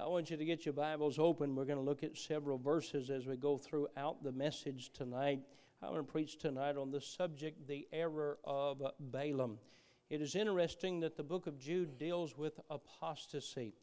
I 0.00 0.06
want 0.06 0.30
you 0.30 0.38
to 0.38 0.44
get 0.46 0.64
your 0.64 0.72
Bibles 0.72 1.18
open. 1.18 1.54
We're 1.54 1.66
going 1.66 1.78
to 1.78 1.84
look 1.84 2.02
at 2.02 2.16
several 2.16 2.56
verses 2.56 3.10
as 3.10 3.26
we 3.26 3.36
go 3.36 3.58
throughout 3.58 4.24
the 4.24 4.32
message 4.32 4.90
tonight. 4.94 5.40
I'm 5.82 5.90
going 5.90 6.06
to 6.06 6.10
preach 6.10 6.38
tonight 6.38 6.78
on 6.78 6.90
the 6.90 7.02
subject, 7.02 7.68
the 7.68 7.86
error 7.92 8.38
of 8.44 8.82
Balaam. 8.98 9.58
It 10.08 10.22
is 10.22 10.36
interesting 10.36 11.00
that 11.00 11.18
the 11.18 11.22
book 11.22 11.46
of 11.46 11.58
Jude 11.58 11.98
deals 11.98 12.38
with 12.38 12.58
apostasy. 12.70 13.74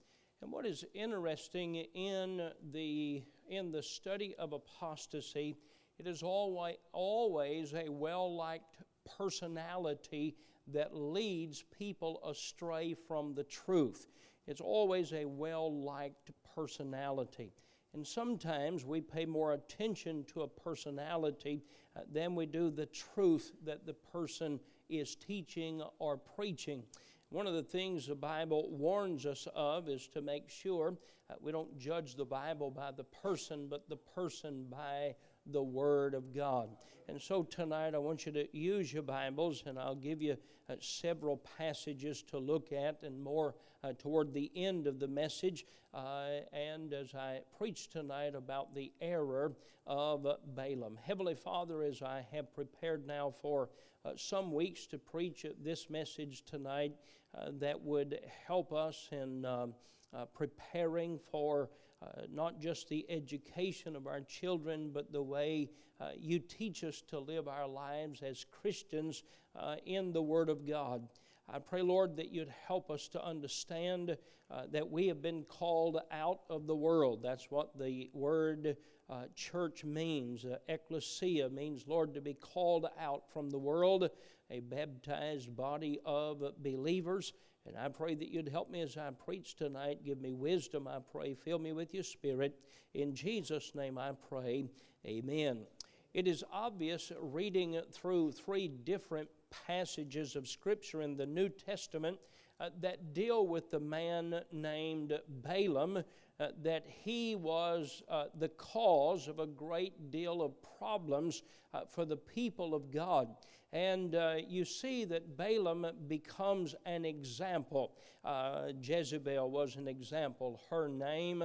And 0.42 0.52
what 0.52 0.66
is 0.66 0.84
interesting 0.96 1.76
in 1.76 2.50
the, 2.72 3.22
in 3.48 3.72
the 3.72 3.84
study 3.84 4.34
of 4.40 4.54
apostasy, 4.54 5.56
it 6.00 6.08
is 6.08 6.24
always, 6.24 6.78
always 6.94 7.76
a 7.76 7.92
well 7.92 8.36
liked 8.36 8.78
personality 9.20 10.36
that 10.74 10.96
leads 10.96 11.64
people 11.78 12.20
astray 12.28 12.96
from 13.08 13.36
the 13.36 13.44
truth. 13.44 14.08
It's 14.48 14.62
always 14.62 15.14
a 15.14 15.26
well 15.26 15.72
liked 15.84 16.32
personality. 16.56 17.54
And 17.94 18.06
sometimes 18.06 18.86
we 18.86 19.02
pay 19.02 19.26
more 19.26 19.54
attention 19.54 20.24
to 20.34 20.42
a 20.42 20.48
personality 20.48 21.64
uh, 21.96 22.02
than 22.12 22.36
we 22.36 22.46
do 22.46 22.70
the 22.70 22.86
truth 22.88 23.54
that 23.66 23.86
the 23.86 23.94
person 23.94 24.60
is 24.90 25.16
teaching 25.16 25.82
or 26.00 26.18
preaching. 26.18 26.84
One 27.30 27.48
of 27.48 27.54
the 27.54 27.64
things 27.64 28.08
the 28.08 28.16
Bible 28.16 28.70
warns 28.72 29.26
us 29.26 29.48
of 29.56 29.90
is 29.90 30.08
to 30.10 30.22
make 30.22 30.50
sure 30.50 30.94
uh, 31.30 31.34
we 31.42 31.52
don't 31.52 31.78
judge 31.78 32.16
the 32.16 32.26
Bible 32.26 32.72
by 32.72 32.92
the 32.92 33.04
person, 33.04 33.68
but 33.70 33.90
the 33.90 33.98
person 33.98 34.66
by 34.70 35.16
the 35.52 35.64
Word 35.64 36.14
of 36.14 36.34
God. 36.34 36.70
And 37.08 37.22
so 37.22 37.44
tonight 37.44 37.96
I 37.96 38.00
want 38.00 38.26
you 38.26 38.32
to 38.34 38.58
use 38.58 38.92
your 38.92 39.04
Bibles, 39.04 39.64
and 39.66 39.80
I'll 39.80 39.96
give 39.96 40.22
you 40.22 40.38
uh, 40.70 40.76
several 40.80 41.38
passages 41.58 42.22
to 42.24 42.38
look 42.38 42.74
at 42.74 43.02
and 43.04 43.24
more 43.24 43.56
uh, 43.84 43.94
toward 43.98 44.34
the 44.34 44.52
end 44.56 44.88
of 44.88 45.00
the 45.00 45.08
message. 45.08 45.66
Uh, 45.94 46.42
and 46.52 46.94
as 46.94 47.16
I 47.16 47.40
preach 47.58 47.90
tonight 47.90 48.36
about 48.36 48.76
the 48.76 48.92
error 49.02 49.54
of 49.86 50.28
Balaam. 50.54 51.00
Heavenly 51.02 51.36
Father, 51.36 51.82
as 51.84 52.02
I 52.02 52.26
have 52.34 52.54
prepared 52.54 53.08
now 53.08 53.34
for 53.42 53.70
uh, 54.04 54.12
some 54.18 54.52
weeks 54.52 54.86
to 54.88 54.98
preach 54.98 55.46
this 55.64 55.90
message 55.90 56.44
tonight 56.44 56.94
uh, 57.38 57.52
that 57.60 57.82
would 57.82 58.20
help 58.46 58.74
us 58.74 59.08
in 59.12 59.46
um, 59.46 59.74
uh, 60.14 60.26
preparing 60.26 61.20
for 61.32 61.70
uh, 62.02 62.22
not 62.32 62.60
just 62.60 62.90
the 62.90 63.06
education 63.10 63.96
of 63.96 64.08
our 64.08 64.22
children, 64.22 64.92
but 64.94 65.12
the 65.12 65.22
way 65.22 65.70
uh, 66.00 66.10
you 66.18 66.40
teach 66.40 66.84
us 66.84 67.02
to 67.08 67.20
live 67.20 67.48
our 67.48 67.68
lives 67.68 68.22
as 68.22 68.46
Christians 68.52 69.24
uh, 69.56 69.76
in 69.86 70.12
the 70.12 70.22
Word 70.22 70.50
of 70.50 70.68
God. 70.68 71.08
I 71.50 71.60
pray, 71.60 71.82
Lord, 71.82 72.18
that 72.18 72.32
you'd 72.32 72.54
help 72.68 72.92
us 72.92 73.08
to 73.10 73.26
understand 73.26 74.18
uh, 74.52 74.64
that 74.72 74.90
we 74.90 75.08
have 75.08 75.22
been 75.22 75.44
called 75.44 76.00
out 76.12 76.42
of 76.50 76.68
the 76.68 76.76
world. 76.76 77.22
That's 77.24 77.50
what 77.50 77.78
the 77.78 78.10
word 78.14 78.78
uh, 79.10 79.24
church 79.36 79.84
means. 79.84 80.46
Uh, 80.46 80.58
ecclesia 80.68 81.50
means, 81.50 81.86
Lord, 81.88 82.14
to 82.14 82.22
be 82.22 82.34
called 82.34 82.88
out 83.00 83.24
from 83.32 83.50
the 83.50 83.58
world, 83.58 84.10
a 84.50 84.60
baptized 84.60 85.56
body 85.56 86.00
of 86.06 86.44
believers. 86.62 87.34
And 87.68 87.78
I 87.78 87.90
pray 87.90 88.16
that 88.16 88.30
you'd 88.30 88.48
help 88.48 88.72
me 88.72 88.82
as 88.82 88.96
I 88.98 89.10
preach 89.12 89.56
tonight. 89.56 90.06
Give 90.06 90.22
me 90.22 90.34
wisdom, 90.34 90.88
I 90.88 91.00
pray. 91.12 91.34
Fill 91.34 91.60
me 91.60 91.74
with 91.74 91.94
your 91.94 92.04
spirit. 92.04 92.58
In 92.94 93.14
Jesus' 93.14 93.76
name 93.76 93.98
I 93.98 94.12
pray. 94.30 94.70
Amen. 95.06 95.66
It 96.14 96.28
is 96.28 96.44
obvious 96.52 97.12
reading 97.22 97.80
through 97.92 98.32
three 98.32 98.70
different 98.70 99.30
passages 99.68 100.36
of 100.36 100.48
Scripture 100.48 101.02
in 101.02 101.18
the 101.18 101.26
New 101.26 101.50
Testament 101.50 102.18
uh, 102.60 102.70
that 102.82 103.14
deal 103.14 103.46
with 103.46 103.70
the 103.70 103.80
man 103.80 104.42
named 104.52 105.20
Balaam, 105.28 106.04
uh, 106.40 106.50
that 106.62 106.86
he 107.04 107.36
was 107.36 108.04
uh, 108.10 108.26
the 108.38 108.50
cause 108.50 109.28
of 109.28 109.40
a 109.40 109.48
great 109.48 110.12
deal 110.12 110.44
of 110.44 110.54
problems 110.78 111.42
uh, 111.74 111.82
for 111.90 112.06
the 112.06 112.16
people 112.16 112.76
of 112.76 112.92
God. 112.92 113.30
And 113.74 114.14
uh, 114.14 114.36
you 114.48 114.64
see 114.64 115.04
that 115.06 115.36
Balaam 115.36 115.88
becomes 116.08 116.76
an 116.86 117.06
example. 117.06 117.94
Uh, 118.24 118.68
Jezebel 118.82 119.50
was 119.50 119.78
an 119.78 119.88
example. 119.88 120.62
Her 120.70 120.88
name, 120.88 121.44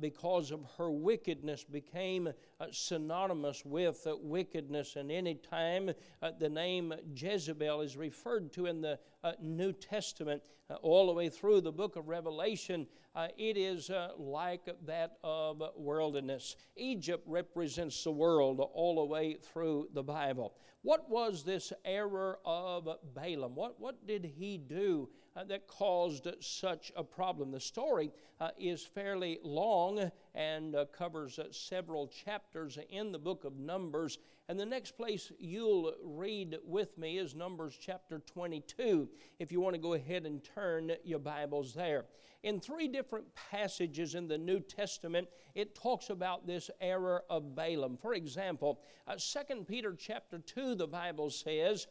because 0.00 0.50
of 0.50 0.66
her 0.76 0.90
wickedness, 0.90 1.62
became 1.62 2.32
synonymous 2.72 3.64
with 3.64 4.06
wickedness. 4.22 4.96
And 4.96 5.12
any 5.12 5.36
time 5.36 5.92
the 6.40 6.48
name 6.48 6.94
Jezebel 7.14 7.80
is 7.80 7.96
referred 7.96 8.52
to 8.54 8.66
in 8.66 8.80
the 8.80 8.98
New 9.40 9.72
Testament, 9.72 10.42
all 10.82 11.06
the 11.06 11.12
way 11.12 11.28
through 11.28 11.60
the 11.60 11.72
book 11.72 11.94
of 11.96 12.08
Revelation, 12.08 12.86
Uh, 13.14 13.28
it 13.36 13.58
is 13.58 13.90
uh, 13.90 14.08
like 14.16 14.66
that 14.86 15.18
of 15.22 15.62
worldliness. 15.76 16.56
Egypt 16.76 17.22
represents 17.26 18.02
the 18.04 18.10
world 18.10 18.58
all 18.72 18.96
the 18.96 19.04
way 19.04 19.34
through 19.34 19.88
the 19.92 20.02
Bible. 20.02 20.54
What 20.80 21.10
was 21.10 21.44
this 21.44 21.72
error 21.84 22.38
of 22.44 22.88
Balaam? 23.14 23.54
What, 23.54 23.78
what 23.78 24.06
did 24.06 24.24
he 24.24 24.56
do 24.56 25.10
uh, 25.36 25.44
that 25.44 25.66
caused 25.66 26.28
such 26.40 26.92
a 26.96 27.04
problem? 27.04 27.50
The 27.50 27.60
story 27.60 28.10
uh, 28.40 28.50
is 28.58 28.84
fairly 28.84 29.38
long 29.42 30.10
and 30.34 30.74
uh, 30.74 30.86
covers 30.86 31.38
uh, 31.38 31.44
several 31.50 32.08
chapters 32.08 32.78
in 32.90 33.12
the 33.12 33.18
book 33.18 33.44
of 33.44 33.58
Numbers. 33.58 34.18
And 34.48 34.58
the 34.58 34.66
next 34.66 34.96
place 34.96 35.32
you'll 35.38 35.94
read 36.04 36.58
with 36.64 36.96
me 36.98 37.18
is 37.18 37.34
Numbers 37.34 37.78
chapter 37.80 38.18
22, 38.18 39.08
if 39.38 39.52
you 39.52 39.60
want 39.60 39.74
to 39.74 39.80
go 39.80 39.94
ahead 39.94 40.26
and 40.26 40.42
turn 40.42 40.92
your 41.04 41.20
Bibles 41.20 41.72
there. 41.72 42.04
In 42.42 42.58
three 42.58 42.88
different 42.88 43.26
passages 43.34 44.16
in 44.16 44.26
the 44.26 44.36
New 44.36 44.58
Testament, 44.58 45.28
it 45.54 45.76
talks 45.76 46.10
about 46.10 46.44
this 46.44 46.70
error 46.80 47.22
of 47.30 47.54
Balaam. 47.54 47.96
For 47.96 48.14
example, 48.14 48.80
uh, 49.06 49.14
2 49.16 49.64
Peter 49.64 49.94
chapter 49.96 50.40
2, 50.40 50.74
the 50.74 50.88
Bible 50.88 51.30
says, 51.30 51.86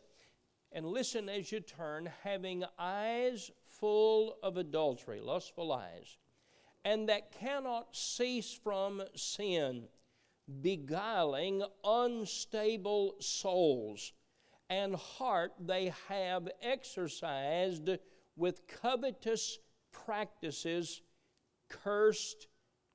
and 0.72 0.86
listen 0.86 1.28
as 1.30 1.52
you 1.52 1.60
turn, 1.60 2.10
having 2.24 2.64
eyes 2.80 3.52
full 3.66 4.38
of 4.42 4.58
adultery, 4.58 5.20
lustful 5.20 5.72
eyes, 5.72 6.18
and 6.86 7.10
that 7.10 7.32
cannot 7.32 7.96
cease 7.96 8.58
from 8.64 9.02
sin, 9.16 9.84
beguiling 10.62 11.64
unstable 11.84 13.16
souls, 13.20 14.14
and 14.70 14.96
heart 14.96 15.52
they 15.60 15.94
have 16.08 16.48
exercised 16.62 17.90
with 18.36 18.66
covetous 18.68 19.60
practices 19.92 21.02
cursed 21.70 22.48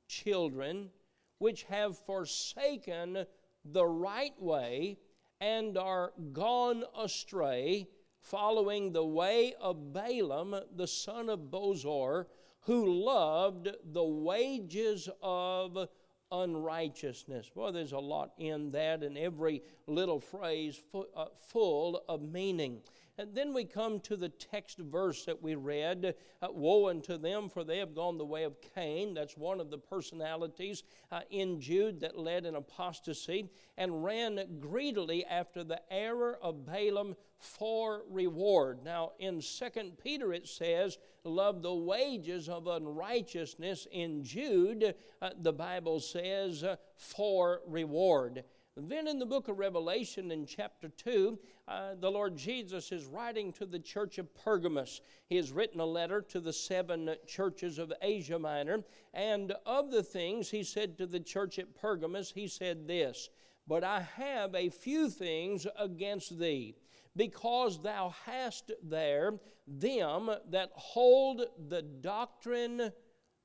children 0.08 0.91
which 1.38 1.64
have 1.64 1.98
forsaken 1.98 3.26
the 3.64 3.87
right 3.87 4.41
way 4.41 4.97
and 5.41 5.77
are 5.77 6.13
gone 6.33 6.85
astray, 6.99 7.89
following 8.21 8.93
the 8.93 9.05
way 9.05 9.55
of 9.61 9.93
Balaam, 9.93 10.55
the 10.75 10.87
son 10.87 11.29
of 11.29 11.51
Bosor, 11.51 12.27
who 12.61 13.05
loved 13.05 13.69
the 13.93 14.05
wages 14.05 15.09
of 15.23 15.89
unrighteousness. 16.33 17.51
Well, 17.55 17.73
there's 17.73 17.93
a 17.93 17.99
lot 17.99 18.33
in 18.39 18.73
that, 18.73 19.03
and 19.03 19.17
every 19.17 19.63
little 19.87 20.21
phrase 20.21 20.83
uh, 20.95 21.27
full 21.49 22.03
of 22.09 22.23
meaning. 22.23 22.81
And 23.19 23.34
then 23.34 23.54
we 23.54 23.65
come 23.65 24.00
to 24.00 24.16
the 24.16 24.28
text 24.28 24.78
verse 24.78 25.25
that 25.25 25.43
we 25.43 25.54
read 25.54 26.15
uh, 26.43 26.49
Woe 26.50 26.88
unto 26.88 27.16
them, 27.16 27.49
for 27.49 27.65
they 27.65 27.78
have 27.78 27.94
gone 27.94 28.19
the 28.19 28.27
way 28.27 28.44
of 28.44 28.60
Cain. 28.75 29.15
That's 29.15 29.38
one 29.38 29.59
of 29.59 29.71
the 29.71 29.78
personalities 29.78 30.82
uh, 31.10 31.21
in 31.31 31.59
Jude 31.59 32.00
that 32.00 32.19
led 32.19 32.44
in 32.44 32.56
apostasy 32.56 33.49
and 33.78 34.05
ran 34.05 34.59
greedily 34.60 35.25
after 35.25 35.65
the 35.65 35.81
error 35.91 36.38
of 36.43 36.66
Balaam 36.66 37.16
for 37.38 38.03
reward. 38.10 38.84
Now, 38.84 39.12
in 39.19 39.41
2 39.41 39.93
Peter 40.03 40.34
it 40.34 40.47
says, 40.47 40.99
Love 41.25 41.62
the 41.62 41.75
wages 41.75 42.49
of 42.49 42.66
unrighteousness. 42.66 43.87
In 43.91 44.22
Jude, 44.25 44.94
uh, 45.23 45.31
the 45.41 45.52
Bible 45.52 46.00
says, 46.00 46.62
uh, 46.62 46.76
For 46.96 47.62
reward. 47.67 48.44
Then 48.78 49.08
in 49.08 49.19
the 49.19 49.25
book 49.25 49.49
of 49.49 49.58
Revelation, 49.58 50.31
in 50.31 50.44
chapter 50.44 50.90
2, 50.90 51.38
uh, 51.67 51.94
the 51.99 52.11
Lord 52.11 52.37
Jesus 52.37 52.93
is 52.93 53.06
writing 53.06 53.50
to 53.55 53.64
the 53.64 53.78
church 53.78 54.19
of 54.19 54.34
Pergamos. 54.34 55.00
He 55.31 55.37
has 55.37 55.50
written 55.50 55.81
a 55.81 55.87
letter 55.87 56.20
to 56.28 56.40
the 56.40 56.52
seven 56.52 57.17
churches 57.26 57.78
of 57.78 57.90
Asia 58.02 58.38
Minor. 58.38 58.84
And 59.14 59.55
of 59.64 59.90
the 59.90 60.02
things 60.02 60.50
he 60.50 60.62
said 60.62 60.99
to 60.99 61.06
the 61.06 61.20
church 61.20 61.58
at 61.58 61.75
Pergamos, 61.75 62.31
he 62.31 62.46
said 62.46 62.87
this 62.87 63.31
But 63.67 63.82
I 63.82 64.00
have 64.17 64.55
a 64.55 64.69
few 64.69 65.08
things 65.08 65.67
against 65.79 66.38
thee, 66.38 66.76
because 67.17 67.82
thou 67.82 68.14
hast 68.26 68.72
there 68.82 69.40
them 69.67 70.31
that 70.50 70.70
hold 70.75 71.46
the 71.70 71.81
doctrine 71.81 72.93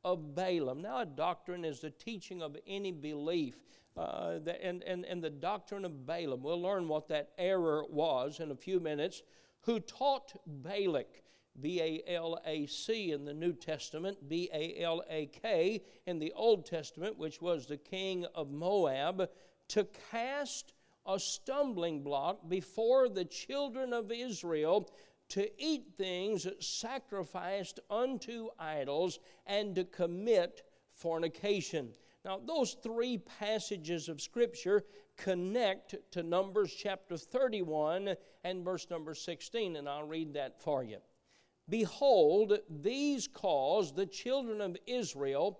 of 0.03 0.35
Balaam. 0.35 0.81
Now, 0.81 0.99
a 0.99 1.05
doctrine 1.05 1.63
is 1.63 1.79
the 1.79 1.89
teaching 1.89 2.41
of 2.41 2.57
any 2.67 2.91
belief 2.91 3.55
uh, 3.97 4.39
the, 4.39 4.63
and, 4.63 4.83
and, 4.83 5.05
and 5.05 5.23
the 5.23 5.29
doctrine 5.29 5.85
of 5.85 6.05
Balaam. 6.05 6.41
We'll 6.43 6.61
learn 6.61 6.87
what 6.87 7.07
that 7.09 7.31
error 7.37 7.83
was 7.89 8.39
in 8.39 8.51
a 8.51 8.55
few 8.55 8.79
minutes. 8.79 9.21
Who 9.61 9.79
taught 9.79 10.33
Balak 10.47 11.21
B 11.59 11.81
A 11.81 12.13
L 12.15 12.39
A 12.45 12.65
C 12.65 13.11
in 13.11 13.25
the 13.25 13.33
New 13.33 13.53
Testament, 13.53 14.17
B 14.27 14.49
A 14.53 14.81
L 14.81 15.03
A 15.09 15.27
K 15.27 15.83
in 16.05 16.19
the 16.19 16.31
Old 16.33 16.65
Testament, 16.65 17.17
which 17.17 17.41
was 17.41 17.65
the 17.65 17.77
king 17.77 18.25
of 18.33 18.49
Moab, 18.49 19.29
to 19.67 19.87
cast 20.09 20.73
a 21.05 21.19
stumbling 21.19 22.03
block 22.03 22.47
before 22.47 23.09
the 23.09 23.25
children 23.25 23.91
of 23.93 24.11
Israel 24.11 24.89
to 25.29 25.49
eat 25.61 25.93
things 25.97 26.47
sacrificed 26.59 27.79
unto 27.89 28.49
idols 28.59 29.19
and 29.47 29.75
to 29.75 29.83
commit 29.85 30.61
fornication. 30.93 31.93
Now, 32.23 32.39
those 32.45 32.73
three 32.83 33.17
passages 33.17 34.07
of 34.07 34.21
Scripture 34.21 34.83
connect 35.17 35.95
to 36.11 36.21
Numbers 36.21 36.71
chapter 36.71 37.17
31 37.17 38.15
and 38.43 38.63
verse 38.63 38.87
number 38.91 39.15
16, 39.15 39.75
and 39.75 39.89
I'll 39.89 40.03
read 40.03 40.35
that 40.35 40.61
for 40.61 40.83
you. 40.83 40.97
Behold, 41.67 42.59
these 42.69 43.27
caused 43.27 43.95
the 43.95 44.05
children 44.05 44.61
of 44.61 44.77
Israel 44.85 45.59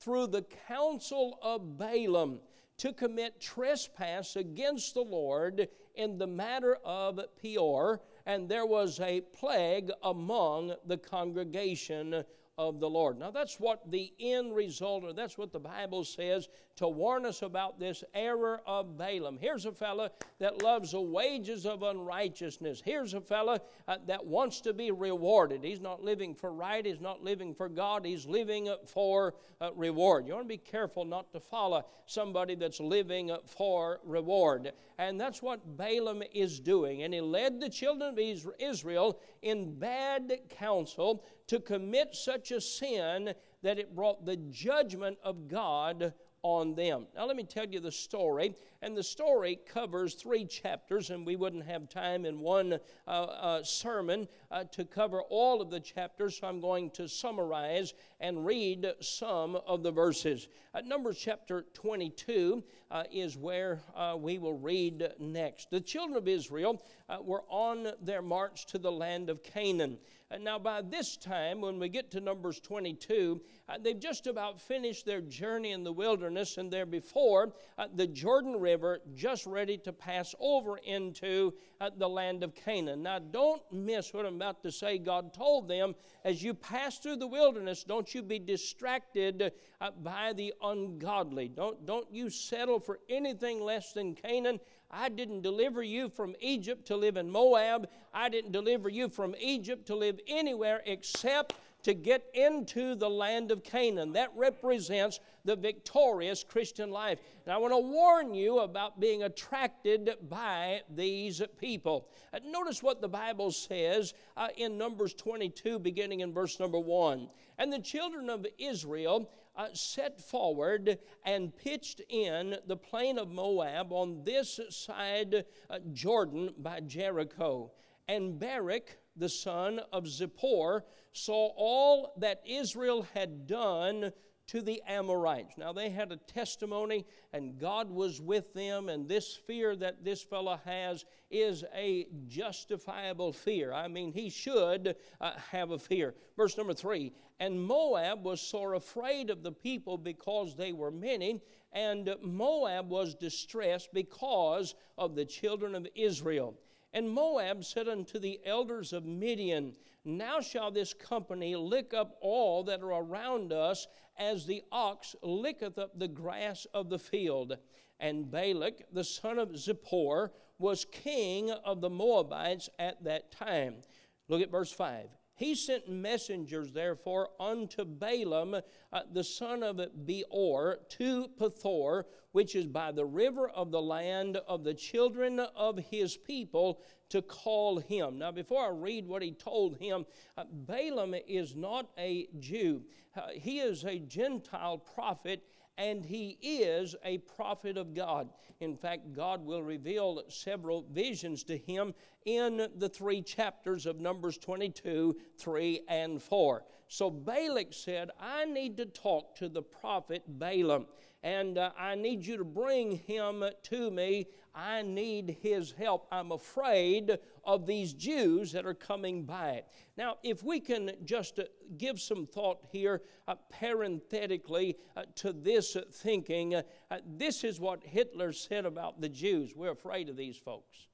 through 0.00 0.26
the 0.26 0.44
counsel 0.68 1.38
of 1.40 1.78
Balaam 1.78 2.40
to 2.76 2.92
commit 2.92 3.40
trespass 3.40 4.36
against 4.36 4.92
the 4.92 5.02
Lord 5.02 5.68
in 5.94 6.18
the 6.18 6.26
matter 6.26 6.76
of 6.84 7.20
Peor, 7.40 8.02
and 8.26 8.48
there 8.48 8.66
was 8.66 9.00
a 9.00 9.20
plague 9.20 9.90
among 10.02 10.74
the 10.84 10.98
congregation 10.98 12.24
of 12.56 12.80
the 12.80 12.88
Lord. 12.88 13.18
Now, 13.18 13.30
that's 13.30 13.58
what 13.58 13.90
the 13.90 14.12
end 14.20 14.54
result, 14.54 15.04
or 15.04 15.12
that's 15.12 15.36
what 15.36 15.52
the 15.52 15.58
Bible 15.58 16.04
says 16.04 16.48
to 16.76 16.88
warn 16.88 17.24
us 17.24 17.42
about 17.42 17.78
this 17.78 18.02
error 18.14 18.60
of 18.66 18.96
Balaam. 18.96 19.38
Here's 19.40 19.66
a 19.66 19.72
fellow 19.72 20.10
that 20.38 20.62
loves 20.62 20.92
the 20.92 21.00
wages 21.00 21.66
of 21.66 21.82
unrighteousness. 21.82 22.82
Here's 22.84 23.14
a 23.14 23.20
fellow 23.20 23.58
uh, 23.86 23.96
that 24.06 24.24
wants 24.24 24.60
to 24.62 24.72
be 24.72 24.90
rewarded. 24.90 25.64
He's 25.64 25.80
not 25.80 26.02
living 26.02 26.34
for 26.34 26.52
right, 26.52 26.84
he's 26.84 27.00
not 27.00 27.22
living 27.22 27.54
for 27.54 27.68
God, 27.68 28.04
he's 28.04 28.26
living 28.26 28.72
for 28.86 29.34
uh, 29.60 29.70
reward. 29.74 30.26
You 30.26 30.34
want 30.34 30.44
to 30.44 30.48
be 30.48 30.58
careful 30.58 31.04
not 31.04 31.32
to 31.32 31.40
follow 31.40 31.84
somebody 32.06 32.54
that's 32.54 32.80
living 32.80 33.36
for 33.46 34.00
reward. 34.04 34.72
And 34.98 35.20
that's 35.20 35.42
what 35.42 35.76
Balaam 35.76 36.22
is 36.32 36.60
doing. 36.60 37.02
And 37.02 37.14
he 37.14 37.20
led 37.20 37.60
the 37.60 37.68
children 37.68 38.10
of 38.10 38.54
Israel 38.58 39.18
in 39.42 39.78
bad 39.78 40.32
counsel 40.48 41.24
to 41.46 41.60
commit 41.60 42.14
such 42.14 42.43
a 42.50 42.60
sin 42.60 43.34
that 43.62 43.78
it 43.78 43.94
brought 43.94 44.24
the 44.24 44.36
judgment 44.36 45.18
of 45.22 45.48
God 45.48 46.12
on 46.42 46.74
them. 46.74 47.06
Now, 47.16 47.26
let 47.26 47.36
me 47.36 47.44
tell 47.44 47.66
you 47.66 47.80
the 47.80 47.90
story. 47.90 48.54
And 48.84 48.94
the 48.94 49.02
story 49.02 49.58
covers 49.72 50.12
three 50.12 50.44
chapters, 50.44 51.08
and 51.08 51.24
we 51.24 51.36
wouldn't 51.36 51.64
have 51.64 51.88
time 51.88 52.26
in 52.26 52.40
one 52.40 52.74
uh, 53.08 53.10
uh, 53.10 53.62
sermon 53.62 54.28
uh, 54.50 54.64
to 54.72 54.84
cover 54.84 55.22
all 55.22 55.62
of 55.62 55.70
the 55.70 55.80
chapters, 55.80 56.36
so 56.36 56.46
I'm 56.46 56.60
going 56.60 56.90
to 56.90 57.08
summarize 57.08 57.94
and 58.20 58.44
read 58.44 58.86
some 59.00 59.56
of 59.56 59.82
the 59.82 59.90
verses. 59.90 60.48
Uh, 60.74 60.82
Numbers 60.82 61.18
chapter 61.18 61.64
22 61.72 62.62
uh, 62.90 63.04
is 63.10 63.38
where 63.38 63.80
uh, 63.96 64.16
we 64.18 64.38
will 64.38 64.58
read 64.58 65.12
next. 65.18 65.70
The 65.70 65.80
children 65.80 66.18
of 66.18 66.28
Israel 66.28 66.82
were 67.22 67.44
on 67.48 67.88
their 68.02 68.22
march 68.22 68.66
to 68.66 68.78
the 68.78 68.92
land 68.92 69.30
of 69.30 69.42
Canaan. 69.42 69.98
now, 70.40 70.58
by 70.58 70.82
this 70.82 71.16
time, 71.16 71.60
when 71.60 71.78
we 71.78 71.88
get 71.88 72.10
to 72.10 72.20
Numbers 72.20 72.60
22, 72.60 73.40
they've 73.80 73.98
just 73.98 74.26
about 74.26 74.60
finished 74.60 75.06
their 75.06 75.20
journey 75.20 75.72
in 75.72 75.84
the 75.84 75.92
wilderness, 75.92 76.58
and 76.58 76.72
there 76.72 76.86
before 76.86 77.52
the 77.94 78.06
Jordan 78.06 78.58
River 78.58 78.73
river 78.74 78.98
just 79.14 79.46
ready 79.46 79.78
to 79.78 79.92
pass 79.92 80.34
over 80.40 80.78
into 80.78 81.54
uh, 81.80 81.90
the 81.96 82.08
land 82.08 82.42
of 82.42 82.56
Canaan. 82.56 83.04
Now, 83.04 83.20
don't 83.20 83.62
miss 83.70 84.12
what 84.12 84.26
I'm 84.26 84.34
about 84.34 84.64
to 84.64 84.72
say. 84.72 84.98
God 84.98 85.32
told 85.32 85.68
them, 85.68 85.94
as 86.24 86.42
you 86.42 86.54
pass 86.54 86.98
through 86.98 87.16
the 87.16 87.26
wilderness, 87.26 87.84
don't 87.84 88.12
you 88.12 88.20
be 88.20 88.40
distracted 88.40 89.52
uh, 89.80 89.90
by 90.02 90.32
the 90.32 90.52
ungodly. 90.60 91.46
Don't, 91.46 91.86
don't 91.86 92.12
you 92.12 92.28
settle 92.30 92.80
for 92.80 92.98
anything 93.08 93.62
less 93.62 93.92
than 93.92 94.16
Canaan. 94.16 94.58
I 94.90 95.08
didn't 95.08 95.42
deliver 95.42 95.82
you 95.82 96.08
from 96.08 96.34
Egypt 96.40 96.86
to 96.86 96.96
live 96.96 97.16
in 97.16 97.30
Moab. 97.30 97.88
I 98.12 98.28
didn't 98.28 98.50
deliver 98.50 98.88
you 98.88 99.08
from 99.08 99.36
Egypt 99.38 99.86
to 99.86 99.94
live 99.94 100.18
anywhere 100.26 100.82
except 100.84 101.54
to 101.84 101.94
get 101.94 102.24
into 102.34 102.94
the 102.94 103.08
land 103.08 103.50
of 103.50 103.62
Canaan. 103.62 104.12
That 104.12 104.30
represents 104.34 105.20
the 105.44 105.54
victorious 105.54 106.42
Christian 106.42 106.90
life. 106.90 107.18
And 107.44 107.52
I 107.52 107.58
want 107.58 107.72
to 107.72 107.78
warn 107.78 108.34
you 108.34 108.60
about 108.60 108.98
being 108.98 109.22
attracted 109.22 110.16
by 110.28 110.80
these 110.90 111.42
people. 111.58 112.08
Uh, 112.32 112.40
notice 112.46 112.82
what 112.82 113.00
the 113.00 113.08
Bible 113.08 113.50
says 113.50 114.14
uh, 114.36 114.48
in 114.56 114.78
Numbers 114.78 115.14
22, 115.14 115.78
beginning 115.78 116.20
in 116.20 116.32
verse 116.32 116.58
number 116.58 116.78
1. 116.78 117.28
And 117.58 117.72
the 117.72 117.78
children 117.78 118.30
of 118.30 118.46
Israel 118.58 119.30
uh, 119.56 119.68
set 119.72 120.20
forward 120.20 120.98
and 121.24 121.54
pitched 121.56 122.00
in 122.08 122.56
the 122.66 122.76
plain 122.76 123.18
of 123.18 123.30
Moab 123.30 123.92
on 123.92 124.24
this 124.24 124.58
side 124.70 125.44
uh, 125.70 125.78
Jordan 125.92 126.54
by 126.58 126.80
Jericho. 126.80 127.70
And 128.08 128.38
Balak, 128.38 128.98
the 129.16 129.28
son 129.28 129.80
of 129.92 130.04
Zippor, 130.04 130.82
saw 131.12 131.52
all 131.56 132.14
that 132.18 132.42
Israel 132.46 133.06
had 133.14 133.46
done 133.46 134.12
to 134.46 134.60
the 134.60 134.82
Amorites. 134.86 135.56
Now, 135.56 135.72
they 135.72 135.88
had 135.88 136.12
a 136.12 136.16
testimony, 136.16 137.06
and 137.32 137.58
God 137.58 137.90
was 137.90 138.20
with 138.20 138.52
them, 138.52 138.88
and 138.88 139.08
this 139.08 139.34
fear 139.34 139.74
that 139.76 140.04
this 140.04 140.22
fellow 140.22 140.60
has 140.64 141.04
is 141.30 141.64
a 141.74 142.06
justifiable 142.26 143.32
fear. 143.32 143.72
I 143.72 143.88
mean, 143.88 144.12
he 144.12 144.28
should 144.28 144.96
uh, 145.20 145.32
have 145.50 145.70
a 145.70 145.78
fear. 145.78 146.14
Verse 146.36 146.58
number 146.58 146.74
three 146.74 147.12
And 147.40 147.60
Moab 147.60 148.24
was 148.24 148.40
sore 148.40 148.74
afraid 148.74 149.30
of 149.30 149.42
the 149.42 149.52
people 149.52 149.96
because 149.96 150.56
they 150.56 150.72
were 150.72 150.90
many, 150.90 151.40
and 151.72 152.14
Moab 152.22 152.90
was 152.90 153.14
distressed 153.14 153.94
because 153.94 154.74
of 154.98 155.14
the 155.14 155.24
children 155.24 155.74
of 155.74 155.88
Israel. 155.94 156.54
And 156.94 157.10
Moab 157.10 157.64
said 157.64 157.88
unto 157.88 158.20
the 158.20 158.40
elders 158.46 158.92
of 158.92 159.04
Midian, 159.04 159.74
Now 160.04 160.40
shall 160.40 160.70
this 160.70 160.94
company 160.94 161.56
lick 161.56 161.92
up 161.92 162.16
all 162.20 162.62
that 162.64 162.82
are 162.82 163.02
around 163.02 163.52
us, 163.52 163.88
as 164.16 164.46
the 164.46 164.62
ox 164.70 165.16
licketh 165.20 165.76
up 165.76 165.98
the 165.98 166.06
grass 166.06 166.68
of 166.72 166.88
the 166.90 166.98
field. 167.00 167.58
And 167.98 168.30
Balak, 168.30 168.82
the 168.92 169.02
son 169.02 169.40
of 169.40 169.50
Zippor, 169.50 170.30
was 170.60 170.84
king 170.84 171.50
of 171.50 171.80
the 171.80 171.90
Moabites 171.90 172.70
at 172.78 173.02
that 173.02 173.32
time. 173.32 173.82
Look 174.28 174.40
at 174.40 174.52
verse 174.52 174.70
5. 174.70 175.08
He 175.36 175.56
sent 175.56 175.88
messengers, 175.88 176.72
therefore, 176.72 177.30
unto 177.40 177.84
Balaam, 177.84 178.54
uh, 178.92 179.00
the 179.12 179.24
son 179.24 179.62
of 179.64 179.80
Beor, 180.06 180.78
to 180.90 181.28
Pethor, 181.38 182.04
which 182.30 182.54
is 182.54 182.66
by 182.66 182.92
the 182.92 183.04
river 183.04 183.48
of 183.48 183.70
the 183.72 183.82
land 183.82 184.36
of 184.48 184.62
the 184.62 184.74
children 184.74 185.40
of 185.40 185.78
his 185.78 186.16
people, 186.16 186.80
to 187.08 187.20
call 187.20 187.78
him. 187.78 188.18
Now, 188.18 188.30
before 188.30 188.64
I 188.64 188.70
read 188.70 189.08
what 189.08 189.22
he 189.22 189.32
told 189.32 189.76
him, 189.76 190.06
uh, 190.36 190.44
Balaam 190.50 191.14
is 191.26 191.56
not 191.56 191.90
a 191.98 192.28
Jew, 192.38 192.82
uh, 193.16 193.28
he 193.34 193.58
is 193.58 193.84
a 193.84 193.98
Gentile 193.98 194.78
prophet 194.78 195.44
and 195.76 196.04
he 196.04 196.38
is 196.40 196.94
a 197.04 197.18
prophet 197.18 197.76
of 197.76 197.94
God. 197.94 198.28
In 198.60 198.76
fact, 198.76 199.12
God 199.12 199.44
will 199.44 199.62
reveal 199.62 200.22
several 200.28 200.86
visions 200.90 201.42
to 201.44 201.58
him 201.58 201.94
in 202.24 202.68
the 202.76 202.88
three 202.88 203.20
chapters 203.20 203.86
of 203.86 204.00
Numbers 204.00 204.38
22, 204.38 205.16
3, 205.38 205.80
and 205.88 206.22
4. 206.22 206.64
So 206.88 207.10
Balak 207.10 207.72
said, 207.72 208.10
I 208.20 208.44
need 208.44 208.76
to 208.76 208.86
talk 208.86 209.34
to 209.36 209.48
the 209.48 209.62
prophet 209.62 210.22
Balaam, 210.26 210.86
and 211.22 211.58
uh, 211.58 211.70
I 211.78 211.94
need 211.94 212.24
you 212.24 212.36
to 212.36 212.44
bring 212.44 212.98
him 212.98 213.44
to 213.64 213.90
me. 213.90 214.26
I 214.54 214.82
need 214.82 215.38
his 215.42 215.72
help. 215.72 216.06
I'm 216.12 216.30
afraid 216.30 217.18
of 217.42 217.66
these 217.66 217.92
Jews 217.92 218.52
that 218.52 218.64
are 218.64 218.74
coming 218.74 219.24
by. 219.24 219.64
Now, 219.96 220.18
if 220.22 220.44
we 220.44 220.60
can 220.60 220.92
just 221.04 221.40
uh, 221.40 221.44
give 221.76 222.00
some 222.00 222.26
thought 222.26 222.60
here, 222.70 223.02
uh, 223.26 223.34
parenthetically, 223.50 224.76
uh, 224.96 225.02
to 225.16 225.32
this 225.32 225.76
thinking, 225.92 226.54
uh, 226.54 226.62
this 227.04 227.42
is 227.42 227.58
what 227.58 227.82
Hitler 227.82 228.32
said 228.32 228.64
about 228.64 229.00
the 229.00 229.08
Jews. 229.08 229.54
We're 229.56 229.72
afraid 229.72 230.08
of 230.08 230.16
these 230.16 230.36
folks. 230.36 230.86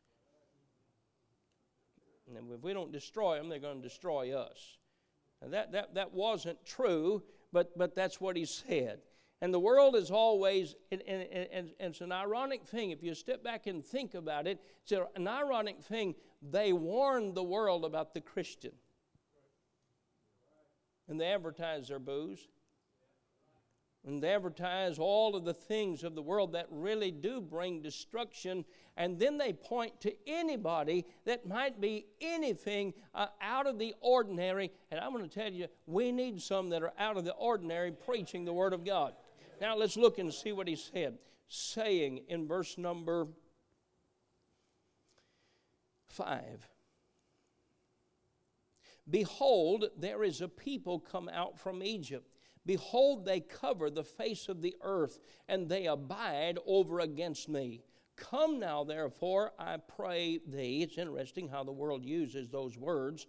And 2.27 2.51
if 2.51 2.63
we 2.63 2.73
don't 2.73 2.93
destroy 2.93 3.37
them, 3.37 3.49
they're 3.49 3.59
going 3.59 3.83
to 3.83 3.89
destroy 3.89 4.35
us. 4.35 4.79
And 5.43 5.53
that, 5.53 5.73
that, 5.73 5.95
that 5.95 6.13
wasn't 6.13 6.65
true, 6.65 7.23
but, 7.53 7.77
but 7.77 7.95
that's 7.95 8.21
what 8.21 8.37
he 8.37 8.45
said. 8.45 9.01
And 9.43 9.55
the 9.55 9.61
world 9.61 9.97
is 9.97 10.11
always, 10.11 10.75
and, 10.93 11.03
and, 11.07 11.23
and, 11.33 11.49
and, 11.53 11.71
it's 11.81 12.03
an 12.03 12.13
ironic 12.13 12.65
thing. 12.67 12.91
If 12.91 13.03
you 13.03 13.15
step 13.15 13.43
back 13.43 13.67
and 13.67 13.83
think 13.83 14.15
about 14.15 14.47
it, 14.47 14.61
it's 14.83 14.93
an 15.17 15.27
ironic 15.27 15.81
thing. 15.83 16.15
They 16.43 16.75
warn 16.75 17.33
the 17.33 17.43
world 17.43 17.85
about 17.87 18.13
the 18.13 18.21
Christian. 18.21 18.73
And 21.09 21.19
they 21.19 21.33
advertise 21.33 21.89
their 21.89 21.99
booze. 21.99 22.49
and 24.07 24.23
they 24.23 24.35
advertise 24.35 24.99
all 24.99 25.37
of 25.37 25.45
the 25.45 25.55
things 25.55 26.05
of 26.05 26.15
the 26.15 26.23
world 26.23 26.53
that 26.53 26.67
really 26.71 27.11
do 27.11 27.41
bring 27.41 27.83
destruction. 27.83 28.65
And 28.97 29.19
then 29.19 29.39
they 29.39 29.53
point 29.53 30.01
to 30.03 30.13
anybody 30.27 31.07
that 31.25 31.47
might 31.47 31.81
be 31.81 32.07
anything 32.21 32.95
uh, 33.15 33.27
out 33.41 33.67
of 33.67 33.79
the 33.79 33.95
ordinary. 34.01 34.71
And 34.91 35.01
I'm 35.01 35.13
going 35.13 35.29
to 35.29 35.35
tell 35.35 35.53
you, 35.53 35.67
we 35.87 36.13
need 36.13 36.41
some 36.41 36.71
that 36.71 36.83
are 36.83 36.93
out 36.99 37.17
of 37.17 37.25
the 37.25 37.35
ordinary 37.35 37.93
preaching 37.93 38.45
the 38.45 38.53
Word 38.53 38.73
of 38.73 38.85
God. 38.85 39.15
Now 39.61 39.77
let's 39.77 39.97
look 39.97 40.19
and 40.19 40.33
see 40.33 40.53
what 40.53 40.69
he 40.69 40.77
said. 40.77 41.19
Saying 41.49 42.25
in 42.29 42.47
verse 42.47 42.79
number 42.79 43.27
5 46.09 46.69
Behold, 49.09 49.87
there 49.99 50.23
is 50.23 50.41
a 50.41 50.49
people 50.49 51.01
come 51.01 51.29
out 51.29 51.59
from 51.59 51.83
Egypt 51.83 52.31
Behold, 52.67 53.25
they 53.25 53.41
cover 53.41 53.91
the 53.91 54.05
face 54.05 54.49
of 54.49 54.61
the 54.61 54.77
earth, 54.83 55.19
and 55.49 55.69
they 55.69 55.87
abide 55.87 56.59
over 56.67 57.01
against 57.01 57.49
me. 57.49 57.83
Come 58.17 58.61
now, 58.61 58.85
therefore, 58.85 59.53
I 59.59 59.79
pray 59.79 60.41
thee. 60.47 60.83
It's 60.83 60.99
interesting 60.99 61.49
how 61.49 61.65
the 61.65 61.73
world 61.73 62.05
uses 62.05 62.49
those 62.49 62.77
words. 62.77 63.27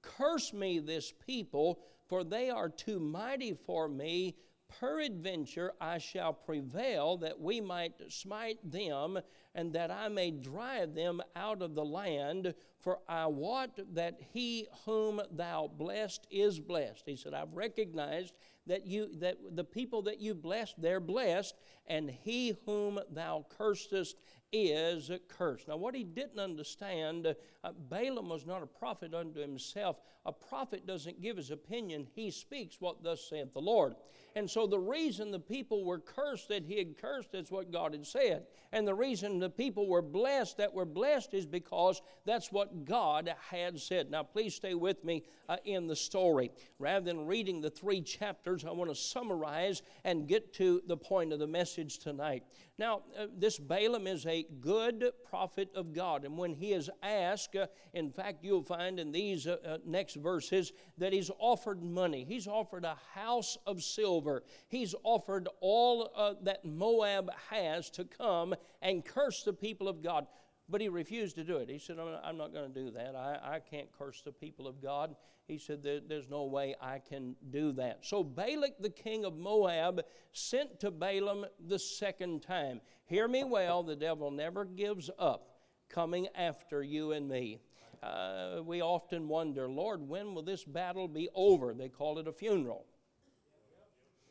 Curse 0.00 0.54
me, 0.54 0.78
this 0.78 1.12
people, 1.26 1.80
for 2.08 2.24
they 2.24 2.48
are 2.48 2.70
too 2.70 2.98
mighty 2.98 3.52
for 3.52 3.86
me. 3.86 4.34
Peradventure 4.78 5.72
I 5.80 5.98
shall 5.98 6.32
prevail 6.32 7.16
that 7.18 7.40
we 7.40 7.60
might 7.60 7.94
smite 8.08 8.58
them, 8.62 9.18
and 9.54 9.72
that 9.72 9.90
I 9.90 10.08
may 10.08 10.30
drive 10.30 10.94
them 10.94 11.20
out 11.34 11.62
of 11.62 11.74
the 11.74 11.84
land. 11.84 12.54
For 12.78 13.00
I 13.08 13.26
wot 13.26 13.78
that 13.94 14.18
he 14.32 14.68
whom 14.84 15.20
thou 15.30 15.68
blessed 15.68 16.26
is 16.30 16.60
blessed. 16.60 17.02
He 17.04 17.16
said, 17.16 17.34
I've 17.34 17.52
recognized 17.52 18.34
that 18.66 18.86
you 18.86 19.08
that 19.18 19.36
the 19.56 19.64
people 19.64 20.02
that 20.02 20.20
you 20.20 20.34
blessed 20.34 20.80
they're 20.80 21.00
blessed 21.00 21.56
and 21.86 22.10
he 22.10 22.56
whom 22.66 23.00
thou 23.10 23.44
cursest 23.58 24.16
is 24.52 25.10
cursed 25.28 25.68
now 25.68 25.76
what 25.76 25.94
he 25.94 26.04
didn't 26.04 26.38
understand 26.38 27.26
uh, 27.64 27.72
balaam 27.88 28.28
was 28.28 28.46
not 28.46 28.62
a 28.62 28.66
prophet 28.66 29.14
unto 29.14 29.40
himself 29.40 29.96
a 30.26 30.32
prophet 30.32 30.86
doesn't 30.86 31.20
give 31.22 31.36
his 31.36 31.50
opinion 31.50 32.06
he 32.14 32.30
speaks 32.30 32.80
what 32.80 33.02
thus 33.02 33.28
saith 33.28 33.52
the 33.52 33.60
lord 33.60 33.94
and 34.36 34.48
so 34.48 34.66
the 34.66 34.78
reason 34.78 35.30
the 35.30 35.38
people 35.38 35.84
were 35.84 35.98
cursed 35.98 36.48
that 36.48 36.64
he 36.64 36.76
had 36.78 36.96
cursed 36.98 37.34
is 37.34 37.50
what 37.50 37.72
god 37.72 37.92
had 37.92 38.06
said 38.06 38.44
and 38.72 38.86
the 38.86 38.94
reason 38.94 39.38
the 39.38 39.50
people 39.50 39.88
were 39.88 40.02
blessed 40.02 40.56
that 40.56 40.72
were 40.72 40.84
blessed 40.84 41.34
is 41.34 41.46
because 41.46 42.00
that's 42.24 42.52
what 42.52 42.84
god 42.84 43.32
had 43.50 43.78
said 43.78 44.10
now 44.10 44.22
please 44.22 44.54
stay 44.54 44.74
with 44.74 45.02
me 45.04 45.22
uh, 45.48 45.56
in 45.64 45.86
the 45.86 45.96
story 45.96 46.50
rather 46.78 47.04
than 47.04 47.26
reading 47.26 47.60
the 47.60 47.70
three 47.70 48.00
chapters 48.00 48.64
i 48.64 48.70
want 48.70 48.90
to 48.90 48.94
summarize 48.94 49.82
and 50.04 50.28
get 50.28 50.52
to 50.52 50.82
the 50.86 50.96
point 50.96 51.32
of 51.32 51.38
the 51.38 51.46
message 51.46 51.98
tonight 51.98 52.42
now, 52.80 53.02
uh, 53.18 53.26
this 53.36 53.58
Balaam 53.58 54.06
is 54.06 54.24
a 54.24 54.46
good 54.62 55.12
prophet 55.28 55.68
of 55.74 55.92
God. 55.92 56.24
And 56.24 56.38
when 56.38 56.54
he 56.54 56.72
is 56.72 56.88
asked, 57.02 57.54
uh, 57.54 57.66
in 57.92 58.10
fact, 58.10 58.42
you'll 58.42 58.62
find 58.62 58.98
in 58.98 59.12
these 59.12 59.46
uh, 59.46 59.58
uh 59.66 59.76
next 59.84 60.14
verses 60.14 60.72
that 60.96 61.12
he's 61.12 61.30
offered 61.38 61.82
money. 61.82 62.24
He's 62.26 62.48
offered 62.48 62.86
a 62.86 62.96
house 63.12 63.58
of 63.66 63.82
silver. 63.82 64.19
He's 64.68 64.94
offered 65.02 65.48
all 65.60 66.10
uh, 66.16 66.34
that 66.42 66.64
Moab 66.64 67.30
has 67.50 67.90
to 67.90 68.04
come 68.04 68.54
and 68.82 69.04
curse 69.04 69.42
the 69.42 69.52
people 69.52 69.88
of 69.88 70.02
God. 70.02 70.26
But 70.68 70.80
he 70.80 70.88
refused 70.88 71.34
to 71.36 71.44
do 71.44 71.56
it. 71.56 71.68
He 71.68 71.78
said, 71.78 71.96
I'm 71.98 72.36
not 72.36 72.52
going 72.52 72.72
to 72.72 72.80
do 72.84 72.90
that. 72.92 73.16
I, 73.16 73.56
I 73.56 73.58
can't 73.58 73.88
curse 73.96 74.22
the 74.22 74.30
people 74.30 74.68
of 74.68 74.80
God. 74.80 75.16
He 75.48 75.58
said, 75.58 75.82
There's 75.82 76.28
no 76.28 76.44
way 76.44 76.76
I 76.80 77.00
can 77.00 77.34
do 77.50 77.72
that. 77.72 78.06
So 78.06 78.22
Balak, 78.22 78.78
the 78.78 78.90
king 78.90 79.24
of 79.24 79.36
Moab, 79.36 80.02
sent 80.32 80.78
to 80.80 80.92
Balaam 80.92 81.44
the 81.66 81.78
second 81.78 82.42
time. 82.42 82.80
Hear 83.06 83.26
me 83.26 83.42
well, 83.42 83.82
the 83.82 83.96
devil 83.96 84.30
never 84.30 84.64
gives 84.64 85.10
up 85.18 85.56
coming 85.88 86.28
after 86.36 86.84
you 86.84 87.12
and 87.12 87.28
me. 87.28 87.58
Uh, 88.02 88.60
we 88.64 88.80
often 88.80 89.28
wonder, 89.28 89.68
Lord, 89.68 90.08
when 90.08 90.34
will 90.34 90.42
this 90.42 90.64
battle 90.64 91.08
be 91.08 91.28
over? 91.34 91.74
They 91.74 91.88
call 91.88 92.18
it 92.18 92.28
a 92.28 92.32
funeral. 92.32 92.86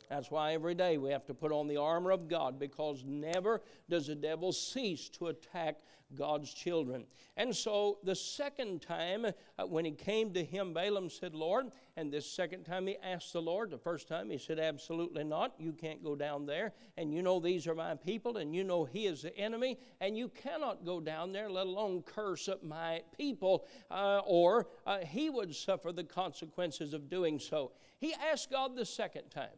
That's 0.09 0.31
why 0.31 0.53
every 0.53 0.73
day 0.73 0.97
we 0.97 1.11
have 1.11 1.25
to 1.27 1.35
put 1.35 1.51
on 1.51 1.67
the 1.67 1.77
armor 1.77 2.09
of 2.09 2.27
God 2.27 2.57
because 2.57 3.03
never 3.05 3.61
does 3.89 4.07
the 4.07 4.15
devil 4.15 4.51
cease 4.51 5.07
to 5.09 5.27
attack 5.27 5.79
God's 6.15 6.51
children. 6.51 7.05
And 7.37 7.55
so 7.55 7.99
the 8.03 8.15
second 8.15 8.81
time 8.81 9.25
uh, 9.25 9.67
when 9.67 9.85
he 9.85 9.91
came 9.91 10.33
to 10.33 10.43
him, 10.43 10.73
Balaam 10.73 11.09
said, 11.09 11.35
Lord, 11.35 11.67
and 11.95 12.11
this 12.11 12.25
second 12.25 12.63
time 12.63 12.87
he 12.87 12.97
asked 13.03 13.33
the 13.33 13.41
Lord. 13.41 13.69
The 13.69 13.77
first 13.77 14.07
time 14.07 14.31
he 14.31 14.39
said, 14.39 14.59
Absolutely 14.59 15.23
not. 15.23 15.53
You 15.59 15.73
can't 15.73 16.03
go 16.03 16.15
down 16.15 16.47
there. 16.47 16.73
And 16.97 17.13
you 17.13 17.21
know 17.21 17.39
these 17.39 17.67
are 17.67 17.75
my 17.75 17.93
people, 17.93 18.37
and 18.37 18.55
you 18.55 18.63
know 18.63 18.85
he 18.85 19.05
is 19.05 19.21
the 19.21 19.37
enemy, 19.37 19.77
and 20.01 20.17
you 20.17 20.29
cannot 20.29 20.85
go 20.85 20.99
down 20.99 21.31
there, 21.31 21.49
let 21.49 21.67
alone 21.67 22.01
curse 22.01 22.49
at 22.49 22.63
my 22.63 23.03
people, 23.15 23.67
uh, 23.91 24.21
or 24.25 24.67
uh, 24.87 24.99
he 24.99 25.29
would 25.29 25.55
suffer 25.55 25.91
the 25.91 26.03
consequences 26.03 26.93
of 26.93 27.09
doing 27.09 27.37
so. 27.37 27.71
He 27.99 28.13
asked 28.15 28.49
God 28.49 28.75
the 28.75 28.85
second 28.85 29.29
time. 29.29 29.49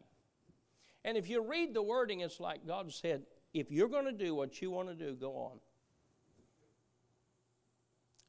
And 1.04 1.16
if 1.16 1.28
you 1.28 1.42
read 1.42 1.74
the 1.74 1.82
wording, 1.82 2.20
it's 2.20 2.40
like 2.40 2.66
God 2.66 2.92
said, 2.92 3.22
if 3.52 3.70
you're 3.70 3.88
going 3.88 4.04
to 4.04 4.12
do 4.12 4.34
what 4.34 4.62
you 4.62 4.70
want 4.70 4.88
to 4.88 4.94
do, 4.94 5.14
go 5.14 5.32
on. 5.36 5.58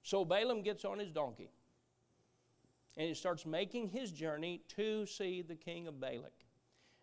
So 0.01 0.25
Balaam 0.25 0.63
gets 0.63 0.83
on 0.83 0.99
his 0.99 1.11
donkey 1.11 1.49
and 2.97 3.07
he 3.07 3.13
starts 3.13 3.45
making 3.45 3.87
his 3.87 4.11
journey 4.11 4.61
to 4.75 5.05
see 5.05 5.41
the 5.41 5.55
king 5.55 5.87
of 5.87 5.99
Balak. 5.99 6.33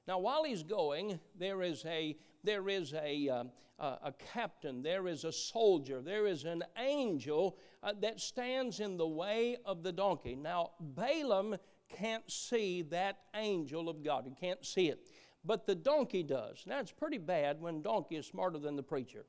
Now, 0.07 0.19
while 0.19 0.45
he's 0.45 0.63
going, 0.63 1.19
there 1.39 1.63
is 1.63 1.85
a 1.87 2.17
there 2.43 2.69
is 2.69 2.95
a, 2.95 3.29
uh, 3.29 3.45
a 3.79 4.15
captain, 4.33 4.83
there 4.83 5.07
is 5.07 5.25
a 5.25 5.33
soldier, 5.33 6.01
there 6.01 6.27
is 6.27 6.45
an 6.45 6.65
angel 6.79 7.59
uh, 7.83 7.93
that 8.01 8.19
stands 8.19 8.81
in 8.81 8.97
the 8.97 9.07
way 9.07 9.59
of 9.67 9.83
the 9.83 9.93
donkey. 9.93 10.35
Now, 10.37 10.71
Balaam 10.81 11.57
can't 11.91 12.29
see 12.31 12.83
that 12.83 13.19
angel 13.35 13.91
of 13.91 14.03
God. 14.03 14.25
He 14.27 14.35
can't 14.35 14.65
see 14.65 14.89
it 14.89 15.07
but 15.45 15.67
the 15.67 15.75
donkey 15.75 16.23
does. 16.23 16.65
Now, 16.67 16.81
it's 16.81 16.93
pretty 16.93 17.19
bad 17.19 17.61
when 17.61 17.83
donkey 17.83 18.17
is 18.17 18.27
smarter 18.27 18.59
than 18.59 18.77
the 18.77 18.83
preacher. 18.83 19.25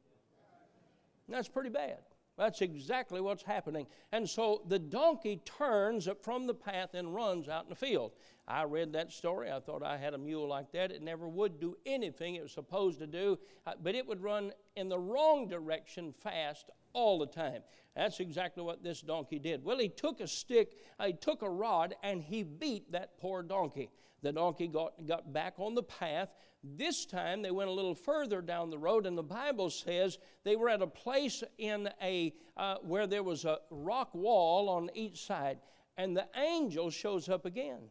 That's 1.29 1.47
pretty 1.47 1.69
bad. 1.69 1.99
That's 2.37 2.61
exactly 2.61 3.21
what's 3.21 3.43
happening. 3.43 3.87
And 4.11 4.27
so 4.27 4.63
the 4.67 4.79
donkey 4.79 5.41
turns 5.45 6.07
from 6.23 6.47
the 6.47 6.53
path 6.53 6.93
and 6.93 7.13
runs 7.13 7.47
out 7.47 7.63
in 7.63 7.69
the 7.69 7.75
field. 7.75 8.13
I 8.47 8.63
read 8.63 8.93
that 8.93 9.11
story. 9.11 9.51
I 9.51 9.59
thought 9.59 9.83
I 9.83 9.97
had 9.97 10.13
a 10.13 10.17
mule 10.17 10.47
like 10.47 10.71
that. 10.71 10.91
It 10.91 11.01
never 11.01 11.27
would 11.27 11.59
do 11.59 11.77
anything 11.85 12.35
it 12.35 12.43
was 12.43 12.51
supposed 12.51 12.99
to 12.99 13.07
do, 13.07 13.37
uh, 13.67 13.73
but 13.83 13.95
it 13.95 14.07
would 14.07 14.21
run 14.21 14.51
in 14.75 14.89
the 14.89 14.97
wrong 14.97 15.47
direction 15.47 16.13
fast 16.13 16.69
all 16.93 17.19
the 17.19 17.27
time. 17.27 17.61
That's 17.95 18.19
exactly 18.19 18.63
what 18.63 18.83
this 18.83 19.01
donkey 19.01 19.39
did. 19.39 19.63
Well, 19.63 19.77
he 19.77 19.89
took 19.89 20.19
a 20.19 20.27
stick, 20.27 20.77
uh, 20.99 21.07
he 21.07 21.13
took 21.13 21.41
a 21.41 21.49
rod, 21.49 21.95
and 22.01 22.21
he 22.21 22.43
beat 22.43 22.91
that 22.91 23.19
poor 23.19 23.43
donkey. 23.43 23.89
The 24.21 24.31
donkey 24.31 24.67
got, 24.67 25.05
got 25.05 25.33
back 25.33 25.55
on 25.57 25.73
the 25.73 25.83
path. 25.83 26.29
This 26.63 27.05
time 27.05 27.41
they 27.41 27.51
went 27.51 27.69
a 27.69 27.73
little 27.73 27.95
further 27.95 28.41
down 28.41 28.69
the 28.69 28.77
road, 28.77 29.05
and 29.07 29.17
the 29.17 29.23
Bible 29.23 29.69
says 29.69 30.19
they 30.43 30.55
were 30.55 30.69
at 30.69 30.81
a 30.81 30.87
place 30.87 31.43
in 31.57 31.89
a 32.01 32.33
uh, 32.55 32.75
where 32.83 33.07
there 33.07 33.23
was 33.23 33.45
a 33.45 33.57
rock 33.71 34.13
wall 34.13 34.69
on 34.69 34.89
each 34.93 35.25
side, 35.25 35.57
and 35.97 36.15
the 36.15 36.27
angel 36.35 36.91
shows 36.91 37.29
up 37.29 37.45
again. 37.45 37.89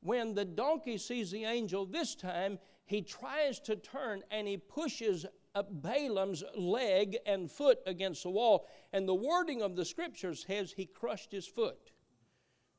When 0.00 0.34
the 0.34 0.44
donkey 0.44 0.98
sees 0.98 1.30
the 1.30 1.44
angel 1.44 1.86
this 1.86 2.14
time, 2.14 2.58
he 2.86 3.02
tries 3.02 3.60
to 3.60 3.76
turn 3.76 4.22
and 4.30 4.48
he 4.48 4.56
pushes 4.56 5.26
Balaam's 5.54 6.42
leg 6.56 7.18
and 7.26 7.50
foot 7.50 7.78
against 7.86 8.22
the 8.22 8.30
wall. 8.30 8.66
And 8.92 9.06
the 9.06 9.14
wording 9.14 9.62
of 9.62 9.76
the 9.76 9.84
scripture 9.84 10.34
says 10.34 10.72
he 10.72 10.86
crushed 10.86 11.30
his 11.30 11.46
foot. 11.46 11.92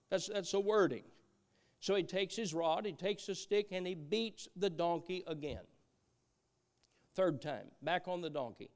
That's, 0.10 0.28
that's 0.28 0.52
the 0.52 0.60
wording. 0.60 1.04
So 1.82 1.96
he 1.96 2.04
takes 2.04 2.36
his 2.36 2.54
rod, 2.54 2.86
he 2.86 2.94
takes 2.94 3.28
a 3.28 3.36
stick, 3.36 3.68
and 3.72 3.86
he 3.86 3.96
beats 3.96 4.48
the 4.56 4.70
donkey 4.70 5.24
again. 5.26 5.64
Third 7.16 7.42
time, 7.42 7.66
back 7.82 8.08
on 8.08 8.22
the 8.22 8.30
donkey. 8.30 8.70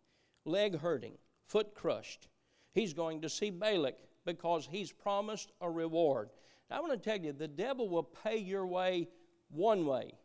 Leg 0.44 0.80
hurting, 0.80 1.14
foot 1.48 1.76
crushed. 1.76 2.28
He's 2.74 2.94
going 2.94 3.22
to 3.22 3.30
see 3.30 3.52
Balak 3.52 3.96
because 4.26 4.68
he's 4.70 4.92
promised 4.92 5.52
a 5.62 5.70
reward. 5.70 6.30
Now, 6.70 6.78
I 6.78 6.80
want 6.82 6.94
to 6.94 7.10
tell 7.10 7.24
you, 7.24 7.32
the 7.32 7.48
devil 7.48 7.88
will 7.88 8.04
pay 8.04 8.38
your 8.38 8.66
way 8.66 9.08
one 9.50 9.86
way. 9.86 10.16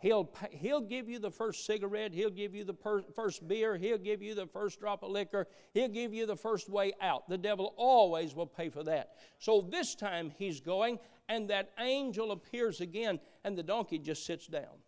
He'll, 0.00 0.24
pay, 0.24 0.48
he'll 0.50 0.82
give 0.82 1.08
you 1.08 1.18
the 1.18 1.30
first 1.30 1.64
cigarette. 1.64 2.12
He'll 2.12 2.28
give 2.28 2.54
you 2.54 2.64
the 2.64 2.74
per, 2.74 3.02
first 3.14 3.48
beer. 3.48 3.76
He'll 3.76 3.98
give 3.98 4.20
you 4.20 4.34
the 4.34 4.46
first 4.46 4.78
drop 4.78 5.02
of 5.02 5.10
liquor. 5.10 5.46
He'll 5.72 5.88
give 5.88 6.12
you 6.12 6.26
the 6.26 6.36
first 6.36 6.68
way 6.68 6.92
out. 7.00 7.28
The 7.28 7.38
devil 7.38 7.72
always 7.76 8.34
will 8.34 8.46
pay 8.46 8.68
for 8.68 8.82
that. 8.84 9.12
So 9.38 9.66
this 9.70 9.94
time 9.94 10.32
he's 10.36 10.60
going, 10.60 10.98
and 11.28 11.50
that 11.50 11.72
angel 11.78 12.32
appears 12.32 12.80
again, 12.80 13.20
and 13.44 13.56
the 13.56 13.62
donkey 13.62 13.98
just 13.98 14.24
sits 14.24 14.46
down. 14.46 14.82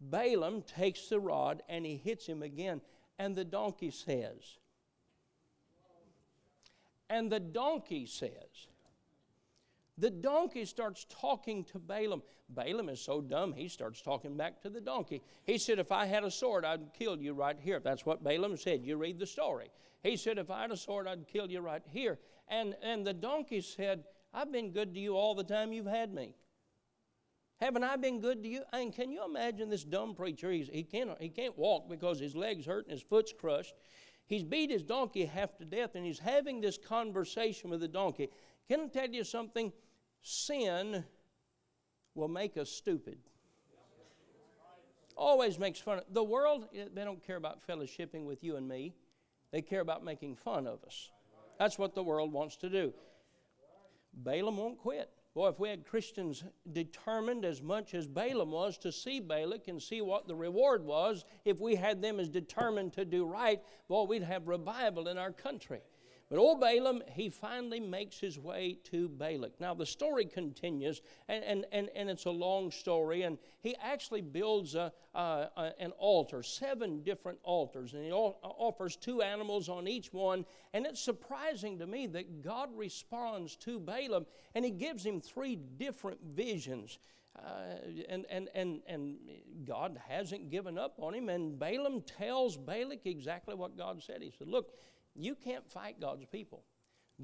Balaam 0.00 0.62
takes 0.62 1.08
the 1.08 1.18
rod 1.18 1.62
and 1.68 1.86
he 1.86 1.96
hits 1.96 2.26
him 2.26 2.42
again, 2.42 2.80
and 3.18 3.34
the 3.34 3.44
donkey 3.44 3.90
says, 3.90 4.58
and 7.08 7.30
the 7.30 7.40
donkey 7.40 8.06
says, 8.06 8.68
The 9.98 10.10
donkey 10.10 10.64
starts 10.64 11.06
talking 11.08 11.64
to 11.64 11.78
Balaam. 11.78 12.22
Balaam 12.48 12.88
is 12.88 13.00
so 13.00 13.20
dumb, 13.20 13.52
he 13.52 13.68
starts 13.68 14.00
talking 14.02 14.36
back 14.36 14.60
to 14.62 14.70
the 14.70 14.80
donkey. 14.80 15.22
He 15.44 15.58
said, 15.58 15.78
If 15.78 15.92
I 15.92 16.06
had 16.06 16.24
a 16.24 16.30
sword, 16.30 16.64
I'd 16.64 16.92
kill 16.98 17.18
you 17.18 17.32
right 17.32 17.58
here. 17.58 17.80
That's 17.80 18.04
what 18.04 18.24
Balaam 18.24 18.56
said. 18.56 18.84
You 18.84 18.96
read 18.96 19.18
the 19.18 19.26
story. 19.26 19.70
He 20.02 20.16
said, 20.16 20.38
If 20.38 20.50
I 20.50 20.62
had 20.62 20.72
a 20.72 20.76
sword, 20.76 21.06
I'd 21.06 21.28
kill 21.28 21.50
you 21.50 21.60
right 21.60 21.82
here. 21.92 22.18
And, 22.48 22.76
and 22.82 23.06
the 23.06 23.14
donkey 23.14 23.60
said, 23.60 24.04
I've 24.36 24.52
been 24.52 24.70
good 24.70 24.92
to 24.92 25.00
you 25.00 25.16
all 25.16 25.34
the 25.34 25.42
time 25.42 25.72
you've 25.72 25.86
had 25.86 26.12
me. 26.12 26.34
Haven't 27.58 27.84
I 27.84 27.96
been 27.96 28.20
good 28.20 28.42
to 28.42 28.48
you? 28.48 28.62
And 28.70 28.94
can 28.94 29.10
you 29.10 29.24
imagine 29.24 29.70
this 29.70 29.82
dumb 29.82 30.14
preacher? 30.14 30.52
He's, 30.52 30.68
he, 30.68 30.82
can't, 30.82 31.10
he 31.18 31.30
can't 31.30 31.56
walk 31.56 31.88
because 31.88 32.20
his 32.20 32.36
leg's 32.36 32.66
hurt 32.66 32.84
and 32.84 32.92
his 32.92 33.00
foot's 33.00 33.32
crushed. 33.32 33.74
He's 34.26 34.44
beat 34.44 34.70
his 34.70 34.82
donkey 34.82 35.24
half 35.24 35.56
to 35.56 35.64
death 35.64 35.94
and 35.94 36.04
he's 36.04 36.18
having 36.18 36.60
this 36.60 36.76
conversation 36.76 37.70
with 37.70 37.80
the 37.80 37.88
donkey. 37.88 38.28
Can 38.68 38.80
I 38.82 38.86
tell 38.88 39.08
you 39.08 39.24
something? 39.24 39.72
Sin 40.20 41.02
will 42.14 42.28
make 42.28 42.58
us 42.58 42.70
stupid. 42.70 43.16
Always 45.16 45.58
makes 45.58 45.78
fun 45.78 45.98
of 45.98 46.04
the 46.10 46.22
world. 46.22 46.66
Eh, 46.74 46.88
they 46.92 47.04
don't 47.04 47.26
care 47.26 47.36
about 47.36 47.66
fellowshipping 47.66 48.26
with 48.26 48.44
you 48.44 48.56
and 48.56 48.68
me. 48.68 48.92
They 49.50 49.62
care 49.62 49.80
about 49.80 50.04
making 50.04 50.36
fun 50.36 50.66
of 50.66 50.84
us. 50.84 51.10
That's 51.58 51.78
what 51.78 51.94
the 51.94 52.02
world 52.02 52.34
wants 52.34 52.56
to 52.56 52.68
do. 52.68 52.92
Balaam 54.16 54.56
won't 54.56 54.78
quit. 54.78 55.10
Boy, 55.34 55.48
if 55.48 55.60
we 55.60 55.68
had 55.68 55.84
Christians 55.84 56.44
determined 56.72 57.44
as 57.44 57.60
much 57.60 57.94
as 57.94 58.06
Balaam 58.06 58.50
was 58.50 58.78
to 58.78 58.90
see 58.90 59.20
Balak 59.20 59.68
and 59.68 59.82
see 59.82 60.00
what 60.00 60.26
the 60.26 60.34
reward 60.34 60.82
was, 60.82 61.26
if 61.44 61.60
we 61.60 61.74
had 61.74 62.00
them 62.00 62.18
as 62.18 62.30
determined 62.30 62.94
to 62.94 63.04
do 63.04 63.26
right, 63.26 63.60
boy, 63.86 64.04
we'd 64.04 64.22
have 64.22 64.48
revival 64.48 65.08
in 65.08 65.18
our 65.18 65.32
country. 65.32 65.82
But 66.28 66.38
old 66.38 66.60
Balaam, 66.60 67.02
he 67.12 67.28
finally 67.28 67.78
makes 67.78 68.18
his 68.18 68.36
way 68.36 68.78
to 68.84 69.08
Balak. 69.08 69.60
Now, 69.60 69.74
the 69.74 69.86
story 69.86 70.24
continues, 70.24 71.00
and, 71.28 71.44
and, 71.44 71.64
and, 71.70 71.88
and 71.94 72.10
it's 72.10 72.24
a 72.24 72.30
long 72.30 72.72
story, 72.72 73.22
and 73.22 73.38
he 73.60 73.76
actually 73.80 74.22
builds 74.22 74.74
a, 74.74 74.92
a, 75.14 75.72
an 75.78 75.92
altar, 75.98 76.42
seven 76.42 77.04
different 77.04 77.38
altars, 77.44 77.94
and 77.94 78.04
he 78.04 78.10
offers 78.10 78.96
two 78.96 79.22
animals 79.22 79.68
on 79.68 79.86
each 79.86 80.12
one. 80.12 80.44
And 80.74 80.84
it's 80.84 81.00
surprising 81.00 81.78
to 81.78 81.86
me 81.86 82.08
that 82.08 82.42
God 82.42 82.70
responds 82.76 83.54
to 83.58 83.78
Balaam, 83.78 84.26
and 84.56 84.64
he 84.64 84.72
gives 84.72 85.06
him 85.06 85.20
three 85.20 85.54
different 85.54 86.18
visions. 86.34 86.98
Uh, 87.38 87.76
and, 88.08 88.24
and, 88.30 88.48
and, 88.54 88.80
and 88.88 89.16
God 89.66 90.00
hasn't 90.08 90.50
given 90.50 90.78
up 90.78 90.94
on 90.98 91.14
him. 91.14 91.28
And 91.28 91.58
Balaam 91.58 92.00
tells 92.00 92.56
Balak 92.56 93.04
exactly 93.04 93.54
what 93.54 93.76
God 93.76 94.02
said. 94.02 94.22
He 94.22 94.32
said, 94.38 94.48
Look, 94.48 94.72
you 95.18 95.34
can't 95.34 95.66
fight 95.70 96.00
God's 96.00 96.24
people. 96.26 96.64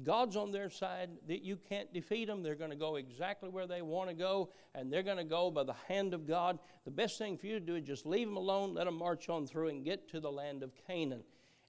God's 0.01 0.35
on 0.35 0.51
their 0.51 0.71
side, 0.71 1.11
that 1.27 1.43
you 1.43 1.55
can't 1.69 1.93
defeat 1.93 2.25
them. 2.25 2.41
They're 2.41 2.55
going 2.55 2.71
to 2.71 2.75
go 2.75 2.95
exactly 2.95 3.49
where 3.49 3.67
they 3.67 3.83
want 3.83 4.09
to 4.09 4.15
go, 4.15 4.49
and 4.73 4.91
they're 4.91 5.03
going 5.03 5.17
to 5.17 5.23
go 5.23 5.51
by 5.51 5.63
the 5.63 5.75
hand 5.87 6.15
of 6.15 6.25
God. 6.25 6.57
The 6.85 6.91
best 6.91 7.19
thing 7.19 7.37
for 7.37 7.45
you 7.45 7.59
to 7.59 7.65
do 7.65 7.75
is 7.75 7.83
just 7.83 8.05
leave 8.05 8.27
them 8.27 8.37
alone, 8.37 8.73
let 8.73 8.85
them 8.85 8.97
march 8.97 9.29
on 9.29 9.45
through, 9.45 9.67
and 9.67 9.85
get 9.85 10.09
to 10.09 10.19
the 10.19 10.31
land 10.31 10.63
of 10.63 10.71
Canaan. 10.87 11.23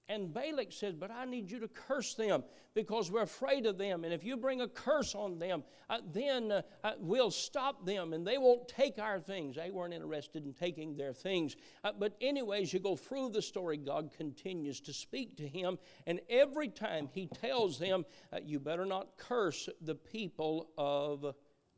And 0.09 0.35
Balak 0.35 0.71
says, 0.71 0.95
But 0.95 1.11
I 1.11 1.25
need 1.25 1.51
you 1.51 1.59
to 1.61 1.69
curse 1.69 2.15
them 2.15 2.45
because 2.75 3.11
we're 3.11 3.23
afraid 3.23 3.65
of 3.65 3.79
them. 3.79 4.05
And 4.05 4.13
if 4.13 4.23
you 4.23 4.37
bring 4.37 4.61
a 4.61 4.69
curse 4.69 5.15
on 5.15 5.39
them, 5.39 5.63
uh, 5.89 5.99
then 6.13 6.53
uh, 6.53 6.63
uh, 6.83 6.93
we'll 6.99 7.31
stop 7.31 7.87
them 7.87 8.13
and 8.13 8.27
they 8.27 8.37
won't 8.37 8.69
take 8.69 8.99
our 8.99 9.19
things. 9.19 9.57
They 9.57 9.71
weren't 9.71 9.95
interested 9.95 10.45
in 10.45 10.53
taking 10.53 10.97
their 10.97 11.15
things. 11.15 11.57
Uh, 11.83 11.93
but, 11.99 12.17
anyways, 12.21 12.73
you 12.73 12.81
go 12.81 12.97
through 12.97 13.31
the 13.31 13.41
story, 13.41 13.79
God 13.79 14.11
continues 14.15 14.81
to 14.83 14.93
speak 14.93 15.39
to 15.39 15.49
him. 15.49 15.79
And 16.07 16.21
every 16.29 16.69
time 16.69 17.09
he 17.11 17.27
tells 17.27 17.79
them, 17.79 18.05
uh, 18.31 18.41
You 18.45 18.61
better 18.61 18.85
not 18.85 19.17
curse 19.17 19.71
the 19.81 19.95
people 19.95 20.69
of 20.77 21.35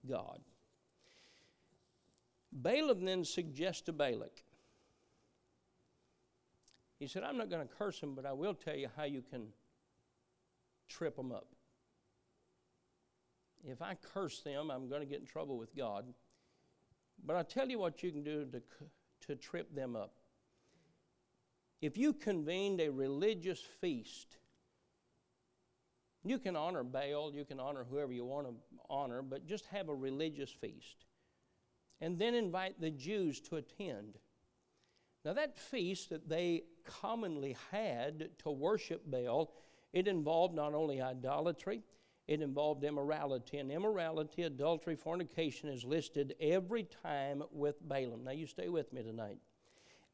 God. 0.09 0.41
Balaam 2.51 3.05
then 3.05 3.25
suggests 3.25 3.83
to 3.83 3.93
Balak, 3.93 4.43
he 6.99 7.07
said, 7.07 7.23
I'm 7.23 7.37
not 7.37 7.51
going 7.51 7.67
to 7.67 7.75
curse 7.75 8.01
them, 8.01 8.15
but 8.15 8.25
I 8.25 8.33
will 8.33 8.55
tell 8.55 8.77
you 8.77 8.89
how 8.97 9.05
you 9.05 9.23
can 9.23 9.49
trip 10.89 11.17
them 11.17 11.33
up. 11.33 11.49
If 13.65 13.83
I 13.83 13.97
curse 14.15 14.41
them, 14.41 14.71
I'm 14.71 14.89
going 14.89 15.01
to 15.01 15.07
get 15.07 15.21
in 15.21 15.27
trouble 15.27 15.59
with 15.59 15.75
God. 15.77 16.07
But 17.25 17.37
I'll 17.37 17.45
tell 17.45 17.69
you 17.69 17.79
what 17.79 18.03
you 18.03 18.11
can 18.11 18.23
do 18.23 18.47
to, 18.47 18.63
to 19.27 19.35
trip 19.35 19.75
them 19.75 19.97
up. 19.97 20.15
If 21.83 21.99
you 21.99 22.13
convened 22.13 22.81
a 22.81 22.91
religious 22.91 23.61
feast, 23.81 24.39
you 26.25 26.39
can 26.39 26.57
honor 26.57 26.83
Baal, 26.83 27.33
you 27.35 27.45
can 27.45 27.61
honor 27.61 27.85
whoever 27.89 28.13
you 28.13 28.25
want 28.25 28.47
to 28.47 28.55
honor, 28.89 29.23
but 29.23 29.47
just 29.47 29.67
have 29.67 29.89
a 29.89 29.95
religious 29.95 30.51
feast. 30.51 31.05
And 32.01 32.19
then 32.19 32.35
invite 32.35 32.81
the 32.81 32.91
Jews 32.91 33.41
to 33.43 33.57
attend. 33.57 34.19
Now, 35.27 35.33
that 35.33 35.59
feast 35.59 36.11
that 36.11 36.29
they 36.29 36.63
commonly 36.85 37.57
had 37.73 38.29
to 38.45 38.51
worship 38.53 39.03
Baal, 39.11 39.53
it 39.93 40.07
involved 40.07 40.55
not 40.55 40.73
only 40.73 41.03
idolatry, 41.03 41.83
it 42.29 42.41
involved 42.41 42.85
immorality. 42.85 43.59
And 43.59 43.73
immorality, 43.73 44.45
adultery, 44.45 44.95
fornication 44.95 45.69
is 45.69 45.83
listed 45.83 46.37
every 46.41 46.85
time 47.03 47.43
with 47.51 47.75
Balaam. 47.89 48.23
Now, 48.23 48.31
you 48.31 48.47
stay 48.47 48.69
with 48.69 48.93
me 48.93 49.03
tonight. 49.03 49.39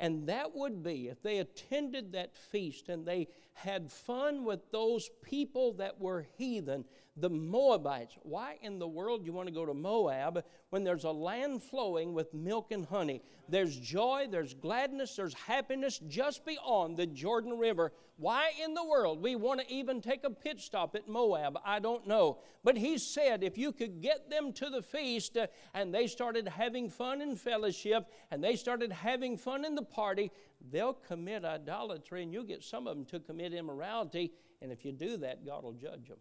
And 0.01 0.27
that 0.29 0.57
would 0.57 0.83
be 0.83 1.09
if 1.09 1.23
they 1.23 1.41
attended 1.41 2.13
that 2.13 2.35
feast 2.35 2.89
and 2.89 3.05
they 3.05 3.29
had 3.53 3.93
fun 3.93 4.47
with 4.47 4.71
those 4.71 5.11
people 5.23 5.75
that 5.75 6.01
were 6.01 6.27
heathen, 6.39 6.87
the 7.17 7.29
Moabites. 7.29 8.17
Why 8.23 8.57
in 8.63 8.79
the 8.79 8.89
world 8.89 9.21
do 9.21 9.27
you 9.27 9.33
want 9.33 9.49
to 9.49 9.55
go 9.55 9.67
to 9.67 9.75
Moab 9.75 10.45
when 10.71 10.83
there's 10.83 11.05
a 11.05 11.11
land 11.11 11.63
flowing 11.63 12.15
with 12.15 12.33
milk 12.33 12.73
and 12.73 12.87
honey? 12.87 13.23
There's 13.49 13.77
joy, 13.77 14.29
there's 14.31 14.55
gladness, 14.55 15.17
there's 15.17 15.35
happiness 15.35 16.01
just 16.09 16.47
beyond 16.47 16.97
the 16.97 17.07
Jordan 17.07 17.59
River. 17.59 17.93
Why 18.17 18.53
in 18.65 18.73
the 18.73 18.85
world 18.85 19.23
we 19.23 19.37
want 19.37 19.61
to 19.61 19.71
even 19.71 20.01
take 20.01 20.25
a 20.25 20.31
pit 20.31 20.61
stop 20.61 20.95
at 20.95 21.07
Moab? 21.07 21.59
I 21.65 21.81
don't 21.81 22.07
know. 22.07 22.39
But 22.65 22.79
he 22.79 22.97
said 22.97 23.43
if 23.43 23.59
you 23.59 23.73
could 23.73 24.01
get 24.01 24.31
them 24.31 24.53
to 24.55 24.71
the 24.71 24.83
feast 24.83 25.37
uh, 25.37 25.49
and 25.75 25.93
they 25.93 26.07
started 26.07 26.49
having 26.49 26.89
fun 26.89 27.21
in 27.21 27.37
fellowship 27.37 28.07
and 28.31 28.43
they 28.43 28.57
started 28.57 28.91
having 28.91 29.37
fun 29.37 29.67
in 29.67 29.75
the 29.75 29.83
party, 29.83 30.31
they'll 30.71 30.95
commit 30.95 31.45
idolatry 31.45 32.23
and 32.23 32.33
you'll 32.33 32.45
get 32.45 32.63
some 32.63 32.87
of 32.87 32.97
them 32.97 33.05
to 33.07 33.21
commit 33.21 33.53
immorality. 33.53 34.33
And 34.63 34.73
if 34.73 34.85
you 34.85 34.93
do 34.93 35.19
that, 35.19 35.45
God 35.45 35.65
will 35.65 35.73
judge 35.73 36.09
them. 36.09 36.19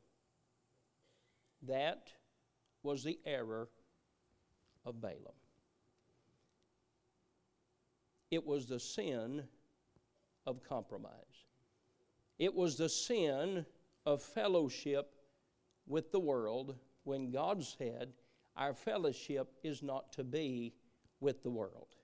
That 1.67 2.09
was 2.83 3.03
the 3.03 3.19
error 3.25 3.69
of 4.85 5.01
Balaam. 5.01 5.35
It 8.29 8.45
was 8.45 8.65
the 8.65 8.79
sin 8.79 9.43
of 10.47 10.63
compromise. 10.63 11.45
It 12.39 12.53
was 12.53 12.77
the 12.77 12.89
sin 12.89 13.65
of 14.05 14.23
fellowship 14.23 15.13
with 15.85 16.11
the 16.11 16.19
world 16.19 16.75
when 17.03 17.29
God 17.29 17.63
said, 17.63 18.13
Our 18.55 18.73
fellowship 18.73 19.53
is 19.63 19.83
not 19.83 20.11
to 20.13 20.23
be 20.23 20.73
with 21.19 21.43
the 21.43 21.49
world. 21.49 21.95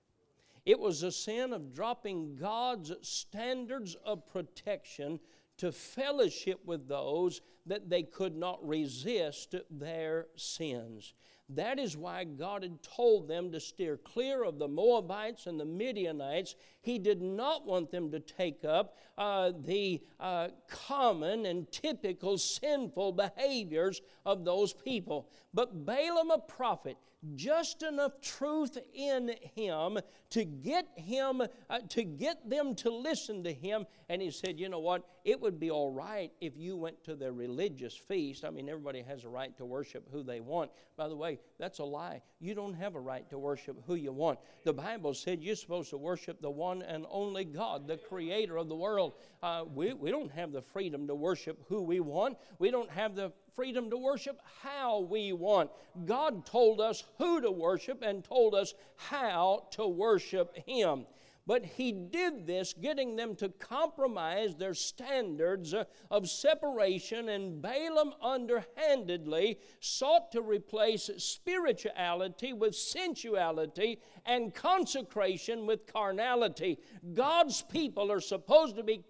It 0.64 0.78
was 0.78 1.02
a 1.02 1.10
sin 1.10 1.52
of 1.52 1.74
dropping 1.74 2.36
God's 2.36 2.92
standards 3.00 3.96
of 4.04 4.28
protection 4.28 5.18
to 5.58 5.72
fellowship 5.72 6.60
with 6.64 6.88
those 6.88 7.40
that 7.66 7.90
they 7.90 8.02
could 8.02 8.36
not 8.36 8.66
resist 8.66 9.54
their 9.70 10.26
sins. 10.36 11.14
That 11.50 11.78
is 11.78 11.96
why 11.96 12.24
God 12.24 12.62
had 12.62 12.82
told 12.82 13.26
them 13.26 13.50
to 13.52 13.60
steer 13.60 13.96
clear 13.96 14.44
of 14.44 14.58
the 14.58 14.68
Moabites 14.68 15.46
and 15.46 15.58
the 15.58 15.64
Midianites. 15.64 16.54
He 16.82 16.98
did 16.98 17.22
not 17.22 17.66
want 17.66 17.90
them 17.90 18.10
to 18.10 18.20
take 18.20 18.66
up 18.66 18.96
uh, 19.16 19.52
the 19.64 20.02
uh, 20.20 20.48
common 20.68 21.46
and 21.46 21.70
typical 21.72 22.36
sinful 22.36 23.12
behaviors 23.12 24.02
of 24.26 24.44
those 24.44 24.74
people. 24.74 25.30
But 25.54 25.86
Balaam, 25.86 26.30
a 26.30 26.38
prophet, 26.38 26.98
just 27.34 27.82
enough 27.82 28.20
truth 28.20 28.76
in 28.94 29.34
him 29.54 29.98
to 30.30 30.44
get 30.44 30.86
him 30.96 31.42
uh, 31.68 31.78
to 31.88 32.04
get 32.04 32.48
them 32.48 32.74
to 32.76 32.90
listen 32.90 33.42
to 33.42 33.52
him 33.52 33.86
and 34.08 34.22
he 34.22 34.30
said 34.30 34.60
you 34.60 34.68
know 34.68 34.78
what 34.78 35.04
it 35.28 35.38
would 35.38 35.60
be 35.60 35.70
all 35.70 35.90
right 35.90 36.32
if 36.40 36.56
you 36.56 36.74
went 36.74 37.04
to 37.04 37.14
their 37.14 37.32
religious 37.32 37.94
feast. 37.94 38.46
I 38.46 38.50
mean 38.50 38.66
everybody 38.66 39.02
has 39.02 39.24
a 39.24 39.28
right 39.28 39.54
to 39.58 39.66
worship 39.66 40.08
who 40.10 40.22
they 40.22 40.40
want. 40.40 40.70
By 40.96 41.06
the 41.06 41.16
way 41.16 41.38
that's 41.58 41.80
a 41.80 41.84
lie. 41.84 42.22
You 42.40 42.54
don't 42.54 42.72
have 42.72 42.94
a 42.94 43.00
right 43.00 43.28
to 43.28 43.38
worship 43.38 43.76
who 43.86 43.94
you 43.94 44.10
want. 44.10 44.38
The 44.64 44.72
bible 44.72 45.12
said 45.12 45.42
you're 45.42 45.54
supposed 45.54 45.90
to 45.90 45.98
worship 45.98 46.40
the 46.40 46.50
one 46.50 46.80
and 46.80 47.04
only 47.10 47.44
god 47.44 47.86
the 47.86 47.98
creator 47.98 48.56
of 48.56 48.70
the 48.70 48.74
world. 48.74 49.16
Uh, 49.42 49.64
we, 49.70 49.92
we 49.92 50.10
don't 50.10 50.32
have 50.32 50.50
the 50.50 50.62
freedom 50.62 51.06
to 51.08 51.14
worship 51.14 51.58
who 51.68 51.82
we 51.82 52.00
want. 52.00 52.38
We 52.58 52.70
don't 52.70 52.90
have 52.90 53.14
the 53.14 53.30
freedom 53.54 53.90
to 53.90 53.98
worship 53.98 54.40
how 54.62 55.00
we 55.00 55.34
want. 55.34 55.70
God 56.06 56.46
told 56.46 56.80
us 56.80 57.04
who 57.18 57.42
to 57.42 57.50
worship 57.50 58.02
and 58.02 58.24
told 58.24 58.54
us 58.54 58.72
how 58.96 59.66
to 59.72 59.86
worship 59.86 60.56
Him. 60.64 61.04
But 61.48 61.64
he 61.64 61.92
did 61.92 62.46
this, 62.46 62.74
getting 62.74 63.16
them 63.16 63.34
to 63.36 63.48
compromise 63.48 64.54
their 64.54 64.74
standards 64.74 65.72
uh, 65.72 65.84
of 66.10 66.28
separation, 66.28 67.30
and 67.30 67.62
Balaam 67.62 68.12
underhandedly 68.20 69.58
sought 69.80 70.30
to 70.32 70.42
replace 70.42 71.08
spirituality 71.16 72.52
with 72.52 72.76
sensuality 72.76 73.98
and 74.26 74.54
consecration 74.54 75.64
with 75.66 75.90
carnality. 75.90 76.80
God's 77.14 77.62
people 77.62 78.12
are 78.12 78.20
supposed 78.20 78.76
to 78.76 78.82
be 78.82 79.06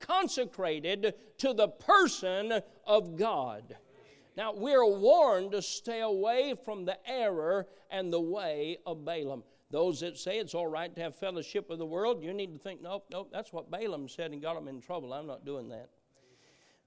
consecrated 0.00 1.14
to 1.38 1.54
the 1.54 1.68
person 1.68 2.52
of 2.84 3.14
God. 3.14 3.76
Now, 4.36 4.54
we're 4.54 4.84
warned 4.84 5.52
to 5.52 5.62
stay 5.62 6.00
away 6.00 6.56
from 6.64 6.84
the 6.84 6.98
error 7.08 7.68
and 7.92 8.12
the 8.12 8.20
way 8.20 8.78
of 8.84 9.04
Balaam. 9.04 9.44
Those 9.70 10.00
that 10.00 10.16
say 10.16 10.38
it's 10.38 10.54
all 10.54 10.66
right 10.66 10.94
to 10.94 11.02
have 11.02 11.14
fellowship 11.14 11.68
with 11.68 11.78
the 11.78 11.86
world, 11.86 12.22
you 12.22 12.32
need 12.32 12.52
to 12.54 12.58
think, 12.58 12.82
nope, 12.82 13.04
nope, 13.10 13.28
that's 13.30 13.52
what 13.52 13.70
Balaam 13.70 14.08
said 14.08 14.32
and 14.32 14.40
got 14.40 14.56
him 14.56 14.66
in 14.66 14.80
trouble. 14.80 15.12
I'm 15.12 15.26
not 15.26 15.44
doing 15.44 15.68
that. 15.68 15.90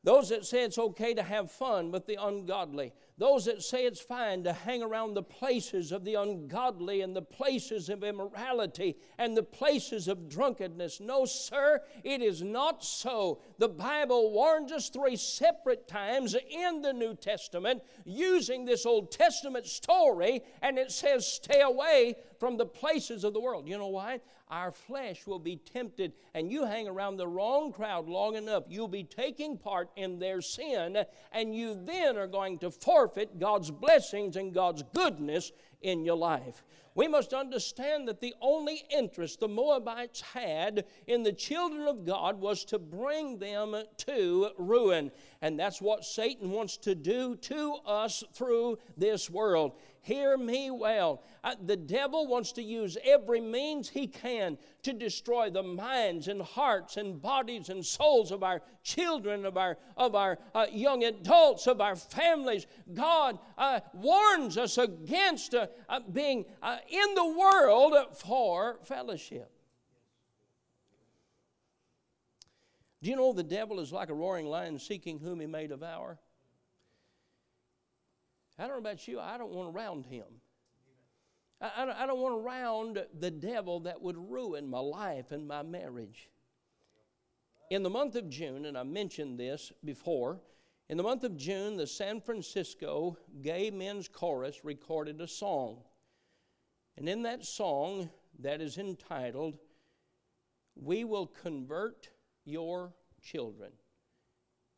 Those 0.03 0.29
that 0.29 0.45
say 0.45 0.63
it's 0.63 0.79
okay 0.79 1.13
to 1.13 1.21
have 1.21 1.51
fun 1.51 1.91
with 1.91 2.07
the 2.07 2.17
ungodly. 2.19 2.91
Those 3.21 3.45
that 3.45 3.61
say 3.61 3.85
it's 3.85 4.01
fine 4.01 4.43
to 4.45 4.51
hang 4.51 4.81
around 4.81 5.13
the 5.13 5.21
places 5.21 5.91
of 5.91 6.03
the 6.03 6.15
ungodly 6.15 7.01
and 7.01 7.15
the 7.15 7.21
places 7.21 7.87
of 7.87 8.03
immorality 8.03 8.97
and 9.19 9.37
the 9.37 9.43
places 9.43 10.07
of 10.07 10.27
drunkenness. 10.27 10.99
No, 10.99 11.25
sir, 11.25 11.81
it 12.03 12.23
is 12.23 12.41
not 12.41 12.83
so. 12.83 13.43
The 13.59 13.69
Bible 13.69 14.31
warns 14.31 14.71
us 14.71 14.89
three 14.89 15.17
separate 15.17 15.87
times 15.87 16.35
in 16.49 16.81
the 16.81 16.93
New 16.93 17.13
Testament 17.13 17.83
using 18.05 18.65
this 18.65 18.87
Old 18.87 19.11
Testament 19.11 19.67
story, 19.67 20.41
and 20.63 20.79
it 20.79 20.91
says, 20.91 21.31
stay 21.31 21.61
away 21.61 22.15
from 22.39 22.57
the 22.57 22.65
places 22.65 23.23
of 23.23 23.35
the 23.35 23.39
world. 23.39 23.67
You 23.67 23.77
know 23.77 23.89
why? 23.89 24.21
Our 24.49 24.71
flesh 24.73 25.25
will 25.25 25.39
be 25.39 25.55
tempted, 25.55 26.11
and 26.33 26.51
you 26.51 26.65
hang 26.65 26.85
around 26.85 27.15
the 27.15 27.27
wrong 27.27 27.71
crowd 27.71 28.09
long 28.09 28.35
enough, 28.35 28.63
you'll 28.67 28.89
be 28.89 29.05
taking 29.05 29.57
part 29.57 29.89
in 29.95 30.19
their 30.19 30.41
sin, 30.41 31.05
and 31.31 31.55
you 31.55 31.81
then 31.85 32.17
are 32.17 32.27
going 32.27 32.57
to 32.59 32.69
forfeit 32.69 33.10
God's 33.39 33.71
blessings 33.71 34.35
and 34.35 34.53
God's 34.53 34.83
goodness 34.93 35.51
in 35.81 36.03
your 36.05 36.17
life. 36.17 36.63
We 36.93 37.07
must 37.07 37.33
understand 37.33 38.07
that 38.09 38.19
the 38.19 38.35
only 38.41 38.83
interest 38.89 39.39
the 39.39 39.47
Moabites 39.47 40.19
had 40.19 40.85
in 41.07 41.23
the 41.23 41.31
children 41.31 41.87
of 41.87 42.05
God 42.05 42.41
was 42.41 42.65
to 42.65 42.79
bring 42.79 43.39
them 43.39 43.75
to 43.97 44.49
ruin. 44.57 45.09
And 45.41 45.57
that's 45.57 45.81
what 45.81 46.03
Satan 46.03 46.51
wants 46.51 46.75
to 46.77 46.93
do 46.93 47.37
to 47.37 47.75
us 47.85 48.25
through 48.33 48.77
this 48.97 49.29
world. 49.29 49.71
Hear 50.03 50.35
me 50.35 50.71
well. 50.71 51.21
The 51.63 51.77
devil 51.77 52.25
wants 52.25 52.53
to 52.53 52.63
use 52.63 52.97
every 53.03 53.39
means 53.39 53.87
he 53.87 54.07
can 54.07 54.57
to 54.81 54.93
destroy 54.93 55.51
the 55.51 55.61
minds 55.61 56.27
and 56.27 56.41
hearts 56.41 56.97
and 56.97 57.21
bodies 57.21 57.69
and 57.69 57.85
souls 57.85 58.31
of 58.31 58.41
our 58.41 58.63
children, 58.81 59.45
of 59.45 59.57
our, 59.57 59.77
of 59.95 60.15
our 60.15 60.39
uh, 60.55 60.65
young 60.71 61.03
adults, 61.03 61.67
of 61.67 61.81
our 61.81 61.95
families. 61.95 62.65
God 62.91 63.37
uh, 63.59 63.81
warns 63.93 64.57
us 64.57 64.79
against 64.79 65.53
uh, 65.53 65.67
uh, 65.87 65.99
being 66.11 66.45
uh, 66.63 66.77
in 66.89 67.13
the 67.13 67.35
world 67.37 67.93
for 68.15 68.79
fellowship. 68.83 69.51
Do 73.03 73.09
you 73.11 73.15
know 73.15 73.33
the 73.33 73.43
devil 73.43 73.79
is 73.79 73.91
like 73.91 74.09
a 74.09 74.15
roaring 74.15 74.47
lion 74.47 74.79
seeking 74.79 75.19
whom 75.19 75.41
he 75.41 75.45
may 75.45 75.67
devour? 75.67 76.17
I 78.61 78.67
don't 78.67 78.83
know 78.83 78.89
about 78.89 79.07
you, 79.07 79.19
I 79.19 79.39
don't 79.39 79.53
want 79.53 79.75
around 79.75 80.05
him. 80.05 80.25
I, 81.59 81.91
I 81.97 82.05
don't 82.05 82.19
want 82.19 82.45
around 82.45 83.03
the 83.19 83.31
devil 83.31 83.79
that 83.81 83.99
would 83.99 84.15
ruin 84.15 84.69
my 84.69 84.79
life 84.79 85.31
and 85.31 85.47
my 85.47 85.63
marriage. 85.63 86.29
In 87.71 87.81
the 87.81 87.89
month 87.89 88.15
of 88.15 88.29
June, 88.29 88.65
and 88.65 88.77
I 88.77 88.83
mentioned 88.83 89.39
this 89.39 89.71
before, 89.83 90.41
in 90.89 90.97
the 90.97 91.01
month 91.01 91.23
of 91.23 91.35
June, 91.37 91.75
the 91.75 91.87
San 91.87 92.21
Francisco 92.21 93.17
Gay 93.41 93.71
Men's 93.71 94.07
Chorus 94.07 94.63
recorded 94.63 95.19
a 95.21 95.27
song. 95.27 95.79
And 96.97 97.09
in 97.09 97.23
that 97.23 97.43
song, 97.43 98.11
that 98.41 98.61
is 98.61 98.77
entitled, 98.77 99.57
We 100.75 101.03
Will 101.03 101.25
Convert 101.25 102.09
Your 102.45 102.93
Children 103.23 103.71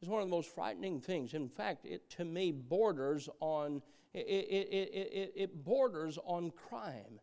is 0.03 0.09
one 0.09 0.21
of 0.21 0.27
the 0.27 0.35
most 0.35 0.53
frightening 0.53 0.99
things. 0.99 1.33
In 1.33 1.47
fact, 1.47 1.85
it 1.85 2.09
to 2.11 2.25
me 2.25 2.51
borders 2.51 3.29
on 3.39 3.81
it, 4.13 4.27
it, 4.27 4.89
it, 4.93 5.33
it 5.35 5.63
borders 5.63 6.19
on 6.25 6.51
crime. 6.51 7.19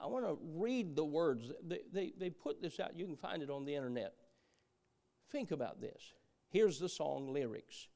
I 0.00 0.06
want 0.06 0.24
to 0.24 0.38
read 0.56 0.96
the 0.96 1.04
words. 1.04 1.52
They, 1.66 1.80
they, 1.92 2.12
they 2.18 2.30
put 2.30 2.60
this 2.60 2.80
out. 2.80 2.96
You 2.96 3.04
can 3.04 3.16
find 3.16 3.42
it 3.42 3.50
on 3.50 3.64
the 3.64 3.74
internet. 3.74 4.14
Think 5.30 5.52
about 5.52 5.80
this. 5.80 6.02
Here's 6.50 6.78
the 6.78 6.88
song 6.88 7.32
lyrics. 7.32 7.88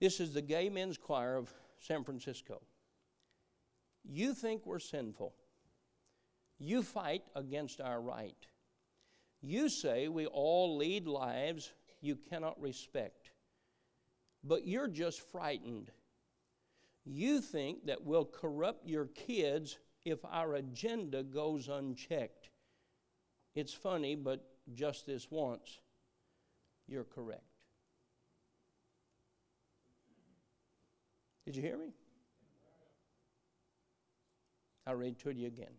This 0.00 0.20
is 0.20 0.34
the 0.34 0.42
Gay 0.42 0.68
Men's 0.68 0.98
Choir 0.98 1.36
of 1.36 1.52
San 1.78 2.04
Francisco. 2.04 2.60
You 4.04 4.34
think 4.34 4.66
we're 4.66 4.78
sinful. 4.78 5.34
You 6.58 6.82
fight 6.82 7.22
against 7.34 7.80
our 7.80 8.00
right. 8.00 8.36
You 9.40 9.68
say 9.68 10.08
we 10.08 10.26
all 10.26 10.76
lead 10.76 11.06
lives 11.06 11.72
you 12.04 12.16
cannot 12.16 12.60
respect. 12.60 13.30
But 14.44 14.66
you're 14.66 14.88
just 14.88 15.20
frightened. 15.30 15.90
You 17.06 17.40
think 17.40 17.86
that 17.86 18.04
we'll 18.04 18.26
corrupt 18.26 18.86
your 18.86 19.06
kids 19.06 19.78
if 20.04 20.18
our 20.24 20.56
agenda 20.56 21.22
goes 21.22 21.68
unchecked. 21.68 22.50
It's 23.54 23.72
funny, 23.72 24.14
but 24.16 24.44
just 24.74 25.06
this 25.06 25.30
once, 25.30 25.80
you're 26.86 27.04
correct. 27.04 27.42
Did 31.46 31.56
you 31.56 31.62
hear 31.62 31.78
me? 31.78 31.92
I'll 34.86 34.94
read 34.94 35.18
to 35.20 35.30
you 35.34 35.46
again. 35.46 35.72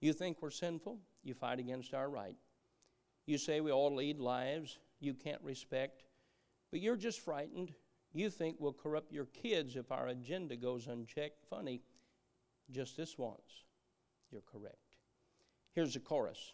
You 0.00 0.12
think 0.12 0.38
we're 0.40 0.50
sinful? 0.50 0.98
You 1.22 1.34
fight 1.34 1.60
against 1.60 1.94
our 1.94 2.08
right. 2.08 2.36
You 3.26 3.38
say 3.38 3.60
we 3.60 3.70
all 3.70 3.94
lead 3.94 4.18
lives 4.18 4.78
you 5.00 5.14
can't 5.14 5.42
respect, 5.42 6.04
but 6.70 6.80
you're 6.80 6.96
just 6.96 7.20
frightened. 7.20 7.72
You 8.12 8.30
think 8.30 8.56
we'll 8.58 8.72
corrupt 8.72 9.12
your 9.12 9.26
kids 9.26 9.76
if 9.76 9.92
our 9.92 10.08
agenda 10.08 10.56
goes 10.56 10.86
unchecked. 10.86 11.44
Funny, 11.48 11.82
just 12.70 12.96
this 12.96 13.16
once. 13.16 13.64
You're 14.30 14.42
correct. 14.42 14.78
Here's 15.74 15.94
the 15.94 16.00
chorus 16.00 16.52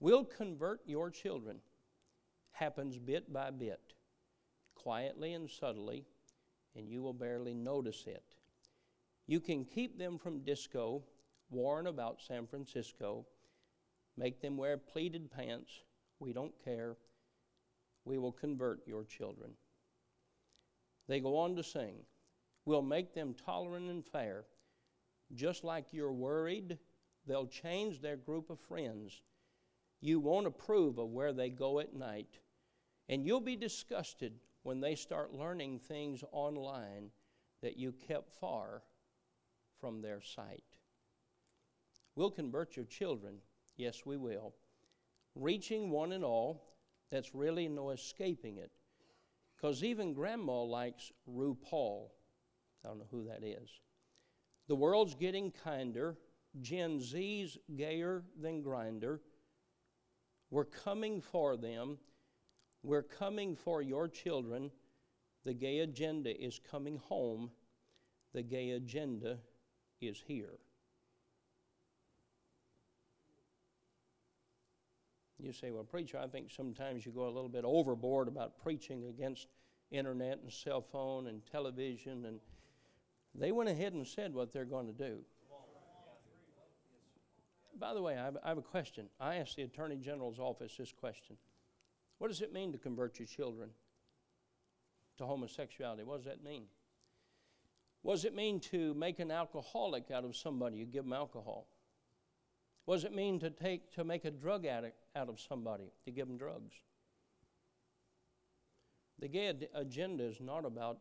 We'll 0.00 0.24
convert 0.24 0.80
your 0.86 1.10
children. 1.10 1.58
Happens 2.52 2.98
bit 2.98 3.32
by 3.32 3.50
bit, 3.50 3.94
quietly 4.74 5.32
and 5.34 5.48
subtly, 5.48 6.04
and 6.74 6.88
you 6.88 7.02
will 7.02 7.12
barely 7.12 7.54
notice 7.54 8.04
it. 8.06 8.22
You 9.26 9.40
can 9.40 9.64
keep 9.64 9.98
them 9.98 10.18
from 10.18 10.40
disco, 10.40 11.02
warn 11.50 11.86
about 11.86 12.20
San 12.20 12.46
Francisco, 12.46 13.26
make 14.16 14.40
them 14.40 14.56
wear 14.56 14.76
pleated 14.76 15.30
pants. 15.30 15.70
We 16.18 16.32
don't 16.32 16.54
care 16.64 16.96
we 18.06 18.16
will 18.16 18.32
convert 18.32 18.86
your 18.86 19.04
children. 19.04 19.50
They 21.08 21.20
go 21.20 21.36
on 21.36 21.56
to 21.56 21.62
sing, 21.62 21.96
We'll 22.64 22.82
make 22.82 23.14
them 23.14 23.34
tolerant 23.34 23.90
and 23.90 24.04
fair. 24.04 24.44
Just 25.32 25.62
like 25.62 25.92
you're 25.92 26.12
worried, 26.12 26.78
they'll 27.26 27.46
change 27.46 28.00
their 28.00 28.16
group 28.16 28.50
of 28.50 28.58
friends. 28.58 29.22
You 30.00 30.18
won't 30.18 30.48
approve 30.48 30.98
of 30.98 31.10
where 31.10 31.32
they 31.32 31.48
go 31.48 31.78
at 31.78 31.94
night. 31.94 32.40
And 33.08 33.24
you'll 33.24 33.40
be 33.40 33.56
disgusted 33.56 34.40
when 34.64 34.80
they 34.80 34.96
start 34.96 35.32
learning 35.32 35.78
things 35.78 36.24
online 36.32 37.10
that 37.62 37.76
you 37.76 37.92
kept 37.92 38.32
far 38.40 38.82
from 39.80 40.02
their 40.02 40.20
sight. 40.20 40.64
We'll 42.16 42.30
convert 42.30 42.74
your 42.74 42.84
children. 42.86 43.36
Yes, 43.76 44.04
we 44.04 44.16
will. 44.16 44.54
Reaching 45.36 45.90
one 45.90 46.12
and 46.12 46.24
all 46.24 46.64
that's 47.10 47.34
really 47.34 47.68
no 47.68 47.90
escaping 47.90 48.58
it. 48.58 48.70
Because 49.56 49.82
even 49.82 50.12
grandma 50.12 50.62
likes 50.62 51.12
RuPaul. 51.28 52.08
I 52.84 52.88
don't 52.88 52.98
know 52.98 53.06
who 53.10 53.24
that 53.24 53.42
is. 53.42 53.70
The 54.68 54.74
world's 54.74 55.14
getting 55.14 55.52
kinder. 55.64 56.16
Gen 56.60 57.00
Z's 57.00 57.58
gayer 57.76 58.22
than 58.40 58.62
Grindr. 58.62 59.20
We're 60.50 60.64
coming 60.64 61.20
for 61.20 61.56
them. 61.56 61.98
We're 62.82 63.02
coming 63.02 63.56
for 63.56 63.82
your 63.82 64.08
children. 64.08 64.70
The 65.44 65.54
gay 65.54 65.80
agenda 65.80 66.40
is 66.40 66.60
coming 66.70 66.96
home. 66.96 67.50
The 68.32 68.42
gay 68.42 68.70
agenda 68.70 69.38
is 70.00 70.22
here. 70.26 70.58
You 75.38 75.52
say, 75.52 75.70
well, 75.70 75.84
preacher, 75.84 76.18
I 76.18 76.26
think 76.26 76.50
sometimes 76.50 77.04
you 77.04 77.12
go 77.12 77.26
a 77.26 77.30
little 77.30 77.48
bit 77.48 77.64
overboard 77.64 78.26
about 78.28 78.58
preaching 78.62 79.06
against 79.06 79.48
internet 79.90 80.38
and 80.42 80.50
cell 80.50 80.80
phone 80.80 81.26
and 81.26 81.44
television. 81.50 82.24
And 82.24 82.40
they 83.34 83.52
went 83.52 83.68
ahead 83.68 83.92
and 83.92 84.06
said 84.06 84.32
what 84.32 84.52
they're 84.52 84.64
going 84.64 84.86
to 84.86 84.92
do. 84.92 85.18
by 87.78 87.92
the 87.92 88.00
way, 88.00 88.16
I 88.16 88.24
have, 88.24 88.36
I 88.42 88.48
have 88.48 88.58
a 88.58 88.62
question. 88.62 89.08
I 89.20 89.36
asked 89.36 89.56
the 89.56 89.62
Attorney 89.62 89.96
General's 89.96 90.38
office 90.38 90.74
this 90.78 90.92
question 90.92 91.36
What 92.18 92.28
does 92.28 92.40
it 92.40 92.52
mean 92.52 92.72
to 92.72 92.78
convert 92.78 93.18
your 93.18 93.26
children 93.26 93.70
to 95.18 95.26
homosexuality? 95.26 96.04
What 96.04 96.16
does 96.16 96.26
that 96.26 96.42
mean? 96.42 96.64
What 98.02 98.14
does 98.14 98.24
it 98.24 98.34
mean 98.34 98.60
to 98.60 98.94
make 98.94 99.18
an 99.18 99.30
alcoholic 99.30 100.10
out 100.10 100.24
of 100.24 100.36
somebody? 100.36 100.76
You 100.76 100.86
give 100.86 101.04
them 101.04 101.12
alcohol. 101.12 101.66
What 102.86 102.96
does 102.96 103.04
it 103.04 103.12
mean 103.12 103.38
to 103.40 103.50
take 103.50 103.92
to 103.94 104.04
make 104.04 104.24
a 104.24 104.30
drug 104.30 104.64
addict 104.64 105.04
out 105.14 105.28
of 105.28 105.38
somebody? 105.38 105.92
To 106.04 106.10
give 106.10 106.26
them 106.26 106.38
drugs. 106.38 106.74
The 109.18 109.28
gay 109.28 109.52
agenda 109.74 110.24
is 110.24 110.40
not 110.40 110.64
about 110.64 110.98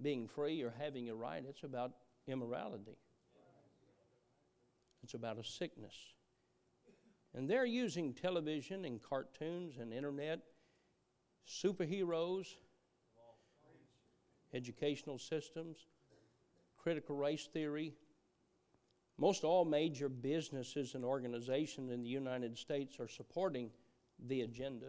being 0.00 0.26
free 0.26 0.62
or 0.62 0.72
having 0.78 1.08
a 1.08 1.14
right, 1.14 1.42
it's 1.48 1.62
about 1.62 1.92
immorality. 2.26 2.98
It's 5.02 5.14
about 5.14 5.38
a 5.38 5.44
sickness. 5.44 5.94
And 7.34 7.48
they're 7.48 7.66
using 7.66 8.12
television 8.12 8.84
and 8.84 9.00
cartoons 9.02 9.78
and 9.78 9.92
internet, 9.92 10.40
superheroes, 11.48 12.46
educational 14.52 15.18
systems, 15.18 15.86
critical 16.76 17.16
race 17.16 17.48
theory. 17.52 17.94
Most 19.18 19.44
all 19.44 19.64
major 19.64 20.08
businesses 20.08 20.94
and 20.94 21.04
organizations 21.04 21.92
in 21.92 22.02
the 22.02 22.08
United 22.08 22.56
States 22.56 22.98
are 22.98 23.08
supporting 23.08 23.70
the 24.26 24.42
agenda. 24.42 24.86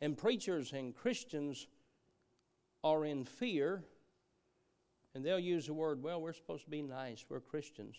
And 0.00 0.16
preachers 0.16 0.72
and 0.72 0.94
Christians 0.94 1.66
are 2.82 3.04
in 3.04 3.24
fear, 3.24 3.84
and 5.14 5.24
they'll 5.24 5.38
use 5.38 5.66
the 5.66 5.74
word, 5.74 6.02
well, 6.02 6.20
we're 6.20 6.32
supposed 6.32 6.64
to 6.64 6.70
be 6.70 6.82
nice, 6.82 7.24
we're 7.28 7.40
Christians. 7.40 7.96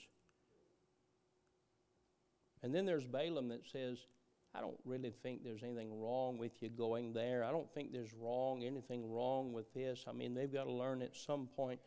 And 2.63 2.73
then 2.73 2.85
there's 2.85 3.05
Balaam 3.05 3.49
that 3.49 3.65
says, 3.65 4.05
I 4.53 4.59
don't 4.59 4.77
really 4.85 5.11
think 5.23 5.43
there's 5.43 5.63
anything 5.63 6.01
wrong 6.01 6.37
with 6.37 6.51
you 6.61 6.69
going 6.69 7.13
there. 7.13 7.43
I 7.43 7.51
don't 7.51 7.71
think 7.73 7.93
there's 7.93 8.13
wrong 8.13 8.63
anything 8.63 9.11
wrong 9.11 9.53
with 9.53 9.73
this. 9.73 10.05
I 10.07 10.11
mean, 10.11 10.33
they've 10.33 10.51
got 10.51 10.65
to 10.65 10.71
learn 10.71 11.01
at 11.01 11.15
some 11.15 11.47
point. 11.55 11.79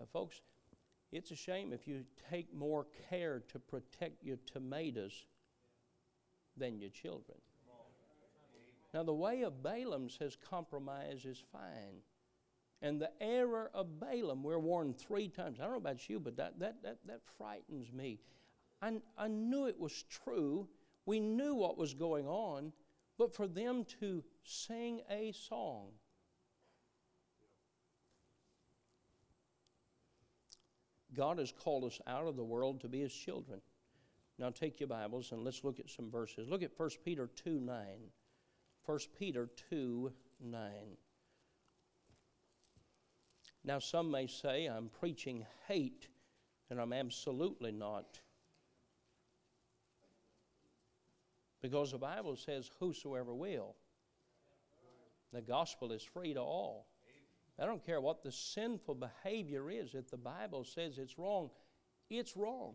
Uh, 0.00 0.04
folks, 0.12 0.40
it's 1.12 1.30
a 1.30 1.36
shame 1.36 1.72
if 1.72 1.86
you 1.86 2.04
take 2.30 2.54
more 2.54 2.86
care 3.08 3.42
to 3.48 3.58
protect 3.58 4.24
your 4.24 4.38
tomatoes 4.52 5.26
than 6.56 6.78
your 6.78 6.90
children. 6.90 7.38
Now, 8.94 9.02
the 9.02 9.14
way 9.14 9.42
of 9.42 9.62
Balaam 9.62 10.10
says 10.10 10.36
compromise 10.50 11.24
is 11.24 11.42
fine. 11.52 12.02
And 12.82 13.00
the 13.00 13.10
error 13.20 13.70
of 13.72 14.00
Balaam, 14.00 14.42
we're 14.42 14.58
warned 14.58 14.98
three 14.98 15.28
times. 15.28 15.60
I 15.60 15.62
don't 15.62 15.72
know 15.72 15.78
about 15.78 16.08
you, 16.08 16.18
but 16.18 16.36
that, 16.36 16.58
that, 16.58 16.82
that, 16.82 16.98
that 17.06 17.20
frightens 17.38 17.92
me. 17.92 18.18
I, 18.82 19.00
I 19.16 19.28
knew 19.28 19.66
it 19.66 19.78
was 19.78 20.04
true 20.10 20.68
we 21.06 21.20
knew 21.20 21.54
what 21.54 21.78
was 21.78 21.94
going 21.94 22.26
on, 22.26 22.72
but 23.18 23.34
for 23.34 23.46
them 23.46 23.84
to 24.00 24.22
sing 24.44 25.00
a 25.10 25.32
song. 25.32 25.88
God 31.14 31.38
has 31.38 31.52
called 31.52 31.84
us 31.84 32.00
out 32.06 32.26
of 32.26 32.36
the 32.36 32.44
world 32.44 32.80
to 32.80 32.88
be 32.88 33.00
His 33.00 33.12
children. 33.12 33.60
Now 34.38 34.50
take 34.50 34.80
your 34.80 34.88
Bibles 34.88 35.32
and 35.32 35.44
let's 35.44 35.62
look 35.64 35.78
at 35.78 35.90
some 35.90 36.10
verses. 36.10 36.48
Look 36.48 36.62
at 36.62 36.70
1 36.76 36.90
Peter 37.04 37.28
2 37.44 37.60
9. 37.60 37.84
1 38.84 38.98
Peter 39.18 39.48
2 39.70 40.12
9. 40.40 40.70
Now, 43.64 43.78
some 43.78 44.10
may 44.10 44.26
say 44.26 44.66
I'm 44.66 44.88
preaching 44.88 45.46
hate, 45.68 46.08
and 46.68 46.80
I'm 46.80 46.92
absolutely 46.92 47.70
not. 47.70 48.20
Because 51.60 51.92
the 51.92 51.98
Bible 51.98 52.36
says, 52.36 52.70
Whosoever 52.80 53.34
will. 53.34 53.76
The 55.32 55.42
gospel 55.42 55.92
is 55.92 56.02
free 56.02 56.34
to 56.34 56.40
all. 56.40 56.88
I 57.60 57.66
don't 57.66 57.84
care 57.84 58.00
what 58.00 58.22
the 58.22 58.32
sinful 58.32 58.96
behavior 58.96 59.70
is. 59.70 59.94
If 59.94 60.10
the 60.10 60.16
Bible 60.16 60.64
says 60.64 60.98
it's 60.98 61.18
wrong, 61.18 61.50
it's 62.10 62.36
wrong. 62.36 62.74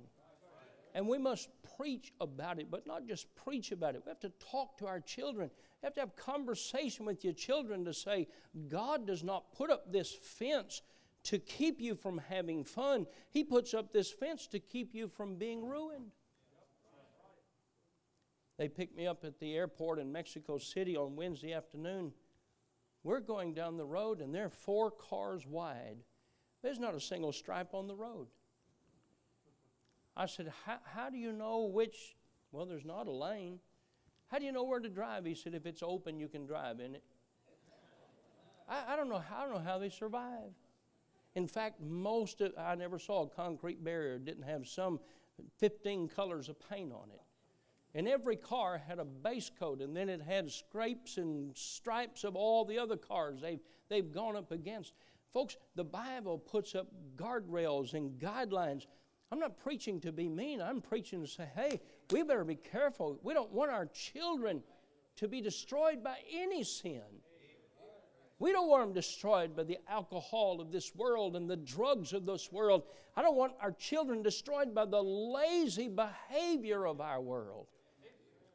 And 0.93 1.07
we 1.07 1.17
must 1.17 1.49
preach 1.77 2.13
about 2.21 2.59
it, 2.59 2.71
but 2.71 2.87
not 2.87 3.07
just 3.07 3.27
preach 3.35 3.71
about 3.71 3.95
it. 3.95 4.01
We 4.05 4.09
have 4.09 4.19
to 4.21 4.31
talk 4.51 4.77
to 4.79 4.87
our 4.87 4.99
children. 4.99 5.49
You 5.81 5.85
have 5.85 5.93
to 5.95 5.99
have 5.99 6.15
conversation 6.15 7.05
with 7.05 7.23
your 7.23 7.33
children 7.33 7.85
to 7.85 7.93
say, 7.93 8.27
God 8.67 9.05
does 9.05 9.23
not 9.23 9.51
put 9.53 9.69
up 9.69 9.91
this 9.91 10.11
fence 10.11 10.81
to 11.25 11.39
keep 11.39 11.81
you 11.81 11.93
from 11.93 12.21
having 12.29 12.63
fun. 12.63 13.05
He 13.29 13.43
puts 13.43 13.73
up 13.73 13.91
this 13.91 14.09
fence 14.09 14.47
to 14.47 14.59
keep 14.59 14.95
you 14.95 15.07
from 15.07 15.35
being 15.35 15.67
ruined. 15.67 16.11
They 18.57 18.69
picked 18.69 18.97
me 18.97 19.05
up 19.05 19.23
at 19.23 19.39
the 19.39 19.53
airport 19.55 19.99
in 19.99 20.11
Mexico 20.11 20.57
City 20.57 20.97
on 20.97 21.15
Wednesday 21.15 21.53
afternoon. 21.53 22.13
We're 23.07 23.21
going 23.21 23.53
down 23.53 23.77
the 23.77 23.85
road, 23.85 24.19
and 24.19 24.35
they're 24.35 24.49
four 24.49 24.91
cars 24.91 25.47
wide. 25.47 25.95
There's 26.61 26.77
not 26.77 26.93
a 26.93 26.99
single 26.99 27.31
stripe 27.31 27.73
on 27.73 27.87
the 27.87 27.95
road. 27.95 28.27
I 30.17 30.25
said, 30.25 30.51
How 30.65 31.09
do 31.09 31.17
you 31.17 31.31
know 31.31 31.67
which? 31.67 32.17
Well, 32.51 32.65
there's 32.65 32.83
not 32.83 33.07
a 33.07 33.11
lane. 33.11 33.59
How 34.29 34.39
do 34.39 34.45
you 34.45 34.51
know 34.51 34.65
where 34.65 34.81
to 34.81 34.89
drive? 34.89 35.23
He 35.23 35.35
said, 35.35 35.55
If 35.55 35.65
it's 35.65 35.81
open, 35.81 36.19
you 36.19 36.27
can 36.27 36.45
drive 36.45 36.81
in 36.81 36.95
it. 36.95 37.03
I, 38.67 38.83
I 38.89 38.95
don't 38.97 39.07
know. 39.07 39.23
I 39.33 39.45
don't 39.45 39.53
know 39.53 39.63
how 39.65 39.77
they 39.77 39.89
survive. 39.89 40.51
In 41.33 41.47
fact, 41.47 41.79
most 41.79 42.41
of 42.41 42.51
I 42.57 42.75
never 42.75 42.99
saw 42.99 43.23
a 43.23 43.29
concrete 43.29 43.81
barrier 43.81 44.19
didn't 44.19 44.43
have 44.43 44.67
some 44.67 44.99
15 45.59 46.09
colors 46.09 46.49
of 46.49 46.57
paint 46.69 46.91
on 46.91 47.09
it. 47.13 47.21
And 47.97 48.07
every 48.07 48.35
car 48.35 48.79
had 48.87 48.99
a 48.99 49.05
base 49.05 49.49
coat, 49.59 49.81
and 49.81 49.97
then 49.97 50.07
it 50.07 50.21
had 50.21 50.51
scrapes 50.51 51.17
and 51.17 51.57
stripes 51.57 52.23
of 52.23 52.35
all 52.35 52.63
the 52.63 52.77
other 52.77 52.95
cars 52.95 53.41
they've, 53.41 53.59
they've 53.89 54.13
gone 54.13 54.35
up 54.35 54.51
against. 54.51 54.93
Folks, 55.33 55.57
the 55.75 55.83
Bible 55.83 56.37
puts 56.37 56.75
up 56.75 56.85
guardrails 57.15 57.95
and 57.95 58.11
guidelines. 58.19 58.85
I'm 59.31 59.39
not 59.39 59.57
preaching 59.57 59.99
to 60.01 60.11
be 60.11 60.29
mean. 60.29 60.61
I'm 60.61 60.79
preaching 60.79 61.21
to 61.21 61.27
say, 61.27 61.49
hey, 61.55 61.81
we 62.11 62.21
better 62.21 62.43
be 62.43 62.57
careful. 62.57 63.19
We 63.23 63.33
don't 63.33 63.51
want 63.51 63.71
our 63.71 63.87
children 63.87 64.61
to 65.15 65.27
be 65.27 65.41
destroyed 65.41 66.03
by 66.03 66.17
any 66.31 66.63
sin. 66.63 67.01
We 68.37 68.51
don't 68.51 68.69
want 68.69 68.83
them 68.83 68.93
destroyed 68.93 69.55
by 69.55 69.63
the 69.63 69.79
alcohol 69.89 70.61
of 70.61 70.71
this 70.71 70.93
world 70.93 71.35
and 71.35 71.49
the 71.49 71.57
drugs 71.57 72.13
of 72.13 72.27
this 72.27 72.51
world. 72.51 72.83
I 73.15 73.23
don't 73.23 73.35
want 73.35 73.53
our 73.59 73.71
children 73.71 74.21
destroyed 74.21 74.75
by 74.75 74.85
the 74.85 75.01
lazy 75.01 75.87
behavior 75.87 76.85
of 76.85 77.01
our 77.01 77.19
world. 77.19 77.65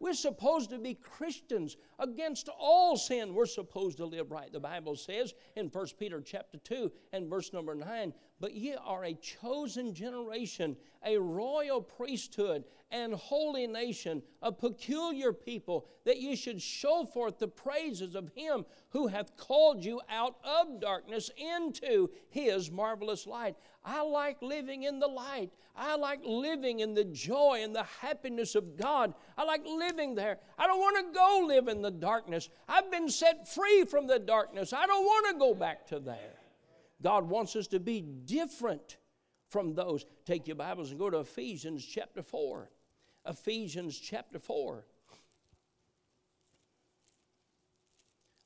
We're 0.02 0.14
supposed 0.14 0.70
to 0.70 0.80
be 0.80 0.94
Christians 0.94 1.76
against 2.00 2.48
all 2.58 2.96
sin. 2.96 3.34
We're 3.34 3.46
supposed 3.46 3.98
to 3.98 4.04
live 4.04 4.32
right. 4.32 4.52
The 4.52 4.58
Bible 4.58 4.96
says 4.96 5.32
in 5.54 5.68
1 5.68 5.86
Peter 5.96 6.20
chapter 6.20 6.58
2 6.58 6.90
and 7.12 7.30
verse 7.30 7.52
number 7.52 7.76
9, 7.76 8.12
but 8.42 8.54
ye 8.54 8.74
are 8.74 9.04
a 9.04 9.14
chosen 9.14 9.94
generation, 9.94 10.76
a 11.06 11.16
royal 11.16 11.80
priesthood, 11.80 12.64
and 12.90 13.14
holy 13.14 13.68
nation, 13.68 14.20
a 14.42 14.50
peculiar 14.50 15.32
people, 15.32 15.86
that 16.04 16.20
ye 16.20 16.34
should 16.34 16.60
show 16.60 17.06
forth 17.06 17.38
the 17.38 17.46
praises 17.46 18.16
of 18.16 18.32
him 18.34 18.66
who 18.90 19.06
hath 19.06 19.36
called 19.36 19.84
you 19.84 20.00
out 20.10 20.34
of 20.42 20.80
darkness 20.80 21.30
into 21.36 22.10
his 22.30 22.68
marvelous 22.68 23.28
light. 23.28 23.54
I 23.84 24.02
like 24.02 24.42
living 24.42 24.82
in 24.82 24.98
the 24.98 25.06
light. 25.06 25.52
I 25.76 25.94
like 25.94 26.20
living 26.24 26.80
in 26.80 26.94
the 26.94 27.04
joy 27.04 27.60
and 27.62 27.72
the 27.72 27.86
happiness 28.00 28.56
of 28.56 28.76
God. 28.76 29.14
I 29.38 29.44
like 29.44 29.64
living 29.64 30.16
there. 30.16 30.38
I 30.58 30.66
don't 30.66 30.80
want 30.80 30.96
to 30.96 31.14
go 31.16 31.44
live 31.46 31.68
in 31.68 31.80
the 31.80 31.92
darkness. 31.92 32.48
I've 32.68 32.90
been 32.90 33.08
set 33.08 33.48
free 33.48 33.84
from 33.84 34.08
the 34.08 34.18
darkness. 34.18 34.72
I 34.72 34.84
don't 34.86 35.04
want 35.04 35.28
to 35.28 35.38
go 35.38 35.54
back 35.54 35.86
to 35.86 36.00
there. 36.00 36.41
God 37.02 37.28
wants 37.28 37.56
us 37.56 37.66
to 37.68 37.80
be 37.80 38.00
different 38.00 38.96
from 39.50 39.74
those. 39.74 40.06
Take 40.24 40.46
your 40.46 40.56
Bibles 40.56 40.90
and 40.90 40.98
go 40.98 41.10
to 41.10 41.18
Ephesians 41.18 41.84
chapter 41.84 42.22
4. 42.22 42.70
Ephesians 43.26 43.98
chapter 43.98 44.38
4. 44.38 44.84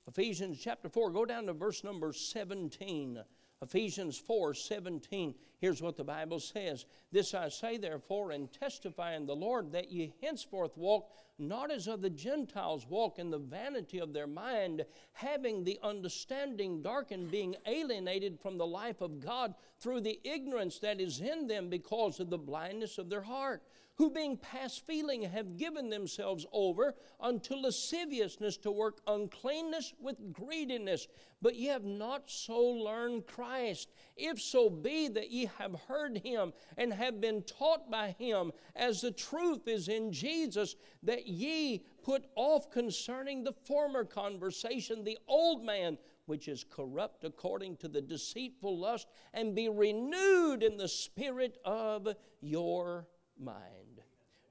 Ephesians 0.08 0.58
chapter 0.60 0.88
4, 0.88 1.10
go 1.10 1.24
down 1.24 1.46
to 1.46 1.52
verse 1.52 1.82
number 1.82 2.12
17. 2.12 3.22
Ephesians 3.62 4.18
4 4.18 4.52
17. 4.54 5.34
Here's 5.58 5.80
what 5.80 5.96
the 5.96 6.04
Bible 6.04 6.40
says 6.40 6.84
This 7.10 7.32
I 7.32 7.48
say, 7.48 7.78
therefore, 7.78 8.32
and 8.32 8.52
testify 8.52 9.16
in 9.16 9.26
the 9.26 9.34
Lord, 9.34 9.72
that 9.72 9.90
ye 9.90 10.12
henceforth 10.22 10.76
walk 10.76 11.10
not 11.38 11.70
as 11.70 11.86
other 11.86 12.08
Gentiles 12.08 12.86
walk 12.88 13.18
in 13.18 13.30
the 13.30 13.38
vanity 13.38 13.98
of 13.98 14.12
their 14.12 14.26
mind, 14.26 14.84
having 15.12 15.64
the 15.64 15.78
understanding 15.82 16.82
darkened, 16.82 17.30
being 17.30 17.56
alienated 17.66 18.40
from 18.40 18.56
the 18.56 18.66
life 18.66 19.00
of 19.00 19.20
God 19.20 19.54
through 19.78 20.00
the 20.00 20.18
ignorance 20.24 20.78
that 20.78 21.00
is 21.00 21.20
in 21.20 21.46
them 21.46 21.68
because 21.68 22.20
of 22.20 22.30
the 22.30 22.38
blindness 22.38 22.98
of 22.98 23.10
their 23.10 23.22
heart 23.22 23.62
who 23.96 24.10
being 24.10 24.36
past 24.36 24.86
feeling 24.86 25.22
have 25.22 25.56
given 25.56 25.88
themselves 25.88 26.44
over 26.52 26.94
unto 27.18 27.54
lasciviousness 27.54 28.56
to 28.58 28.70
work 28.70 29.00
uncleanness 29.06 29.94
with 29.98 30.32
greediness. 30.32 31.08
But 31.40 31.56
ye 31.56 31.66
have 31.66 31.84
not 31.84 32.30
so 32.30 32.60
learned 32.60 33.26
Christ. 33.26 33.90
If 34.16 34.40
so 34.40 34.68
be 34.68 35.08
that 35.08 35.30
ye 35.30 35.50
have 35.58 35.74
heard 35.88 36.18
him 36.18 36.52
and 36.76 36.92
have 36.92 37.20
been 37.20 37.42
taught 37.42 37.90
by 37.90 38.14
him, 38.18 38.52
as 38.74 39.00
the 39.00 39.12
truth 39.12 39.66
is 39.66 39.88
in 39.88 40.12
Jesus, 40.12 40.76
that 41.02 41.26
ye 41.26 41.84
put 42.02 42.26
off 42.34 42.70
concerning 42.70 43.44
the 43.44 43.54
former 43.64 44.04
conversation 44.04 45.04
the 45.04 45.18
old 45.26 45.64
man 45.64 45.96
which 46.26 46.48
is 46.48 46.64
corrupt 46.64 47.24
according 47.24 47.76
to 47.76 47.88
the 47.88 48.00
deceitful 48.00 48.76
lust, 48.76 49.06
and 49.32 49.54
be 49.54 49.68
renewed 49.68 50.62
in 50.62 50.76
the 50.76 50.88
spirit 50.88 51.56
of 51.64 52.08
your 52.40 53.06
mind. 53.38 53.85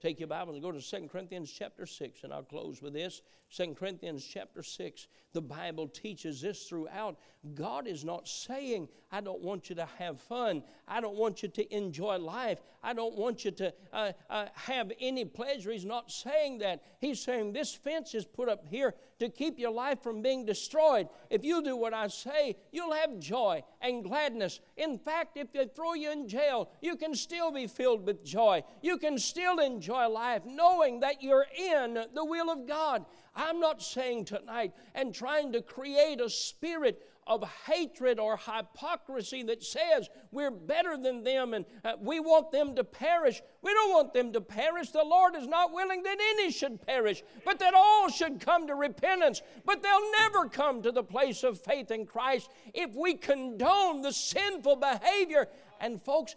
Take 0.02 0.20
your 0.20 0.28
Bible 0.28 0.54
and 0.54 0.62
go 0.62 0.72
to 0.72 0.82
2 0.82 1.08
Corinthians 1.08 1.52
chapter 1.52 1.86
6, 1.86 2.24
and 2.24 2.34
I'll 2.34 2.44
close 2.44 2.82
with 2.82 2.94
this. 2.94 3.22
2 3.56 3.76
Corinthians 3.76 4.26
chapter 4.26 4.62
6, 4.62 5.08
the 5.34 5.42
Bible 5.42 5.88
teaches 5.88 6.42
this 6.42 6.68
throughout. 6.68 7.18
God 7.54 7.88
is 7.88 8.04
not 8.04 8.28
saying, 8.28 8.90
I 9.12 9.22
don't 9.22 9.42
want 9.42 9.70
you 9.70 9.76
to 9.76 9.88
have 9.98 10.20
fun. 10.20 10.64
I 10.88 11.00
don't 11.00 11.16
want 11.16 11.44
you 11.44 11.50
to 11.50 11.76
enjoy 11.76 12.18
life. 12.18 12.62
I 12.86 12.94
don't 12.94 13.16
want 13.16 13.44
you 13.44 13.50
to 13.52 13.74
uh, 13.92 14.12
uh, 14.30 14.46
have 14.54 14.92
any 15.02 15.26
pleasure. 15.26 15.72
He's 15.72 15.86
not 15.86 16.12
saying 16.12 16.60
that. 16.60 16.84
He's 17.02 17.20
saying 17.20 17.52
this 17.52 17.74
fence 17.74 18.14
is 18.14 18.26
put 18.26 18.48
up 18.48 18.64
here 18.70 18.94
to 19.18 19.28
keep 19.30 19.58
your 19.58 19.72
life 19.72 20.04
from 20.04 20.22
being 20.22 20.46
destroyed. 20.46 21.08
If 21.32 21.44
you 21.44 21.64
do 21.64 21.76
what 21.76 21.96
I 21.96 22.08
say, 22.10 22.58
you'll 22.72 22.94
have 22.94 23.18
joy 23.18 23.64
and 23.82 24.04
gladness. 24.04 24.60
In 24.78 25.00
fact, 25.00 25.36
if 25.36 25.52
they 25.52 25.66
throw 25.66 25.96
you 25.96 26.12
in 26.12 26.28
jail, 26.28 26.70
you 26.80 26.96
can 26.96 27.16
still 27.16 27.52
be 27.52 27.66
filled 27.66 28.06
with 28.06 28.24
joy. 28.24 28.64
You 28.84 29.00
can 29.00 29.18
still 29.18 29.58
enjoy 29.58 30.08
life 30.08 30.44
knowing 30.46 31.00
that 31.00 31.24
you're 31.24 31.48
in 31.58 31.94
the 32.14 32.26
will 32.26 32.52
of 32.52 32.68
God. 32.68 33.06
I'm 33.36 33.60
not 33.60 33.82
saying 33.82 34.26
tonight 34.26 34.74
and 34.94 35.14
trying 35.14 35.52
to 35.54 35.62
create 35.62 36.22
a 36.22 36.30
spirit 36.30 37.02
of 37.28 37.44
hatred 37.66 38.20
or 38.20 38.38
hypocrisy 38.38 39.42
that 39.44 39.64
says 39.64 40.10
we're 40.32 40.52
better 40.52 40.96
than 40.96 41.24
them 41.24 41.56
and 41.56 41.66
uh, 41.84 41.94
we 42.00 42.20
want 42.20 42.52
them 42.52 42.76
to 42.76 42.84
perish. 42.84 43.42
We 43.64 43.74
don't 43.74 43.92
want 43.92 44.14
them 44.14 44.32
to 44.34 44.42
perish. 44.42 44.92
The 44.92 45.04
Lord 45.04 45.36
is 45.36 45.48
not 45.48 45.74
willing 45.74 46.04
that 46.04 46.18
any 46.20 46.52
should 46.52 46.86
perish, 46.86 47.24
but 47.44 47.58
that 47.60 47.74
all 47.74 48.10
should 48.10 48.40
come 48.40 48.68
to 48.68 48.76
repentance. 48.76 49.42
But 49.66 49.82
they'll 49.82 50.12
never 50.20 50.48
come 50.48 50.84
to 50.84 50.92
the 50.92 51.04
place 51.04 51.44
of 51.44 51.60
faith 51.60 51.90
in 51.90 52.06
Christ 52.06 52.50
if 52.74 52.96
we 52.96 53.16
condone 53.16 54.04
the 54.04 54.14
sinful 54.14 54.76
behavior. 54.76 55.48
And 55.82 56.02
folks, 56.02 56.36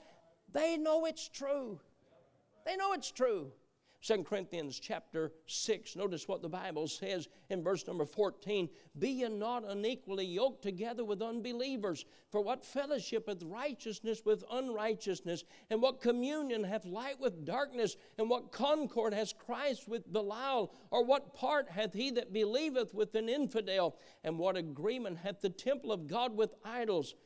they 0.53 0.79
know 0.79 1.05
it's 1.05 1.29
true. 1.29 1.81
They 2.65 2.77
know 2.77 2.95
it's 2.95 3.11
true. 3.11 3.53
2 4.01 4.23
Corinthians 4.23 4.79
chapter 4.79 5.33
6, 5.47 5.97
notice 5.97 6.29
what 6.29 6.41
the 6.41 6.49
Bible 6.49 6.87
says 6.87 7.29
in 7.51 7.65
verse 7.65 7.85
number 7.85 8.05
14 8.05 8.69
Be 8.97 9.09
ye 9.09 9.29
not 9.29 9.65
unequally 9.69 10.25
yoked 10.25 10.63
together 10.63 11.05
with 11.05 11.21
unbelievers. 11.21 12.05
For 12.31 12.41
what 12.41 12.65
fellowship 12.65 13.29
hath 13.29 13.43
righteousness 13.43 14.23
with 14.25 14.45
unrighteousness? 14.53 15.43
And 15.69 15.83
what 15.83 16.01
communion 16.01 16.63
hath 16.63 16.85
light 16.85 17.19
with 17.19 17.45
darkness? 17.45 17.97
And 18.19 18.31
what 18.31 18.53
concord 18.53 19.15
has 19.15 19.33
Christ 19.33 19.89
with 19.89 20.13
Belial? 20.13 20.73
Or 20.93 21.05
what 21.05 21.35
part 21.35 21.69
hath 21.69 21.93
he 21.93 22.13
that 22.13 22.33
believeth 22.33 22.95
with 22.95 23.17
an 23.17 23.29
infidel? 23.29 23.97
And 24.23 24.39
what 24.39 24.57
agreement 24.57 25.19
hath 25.19 25.41
the 25.41 25.51
temple 25.51 25.91
of 25.91 26.07
God 26.07 26.37
with 26.37 26.55
idols? 26.65 27.17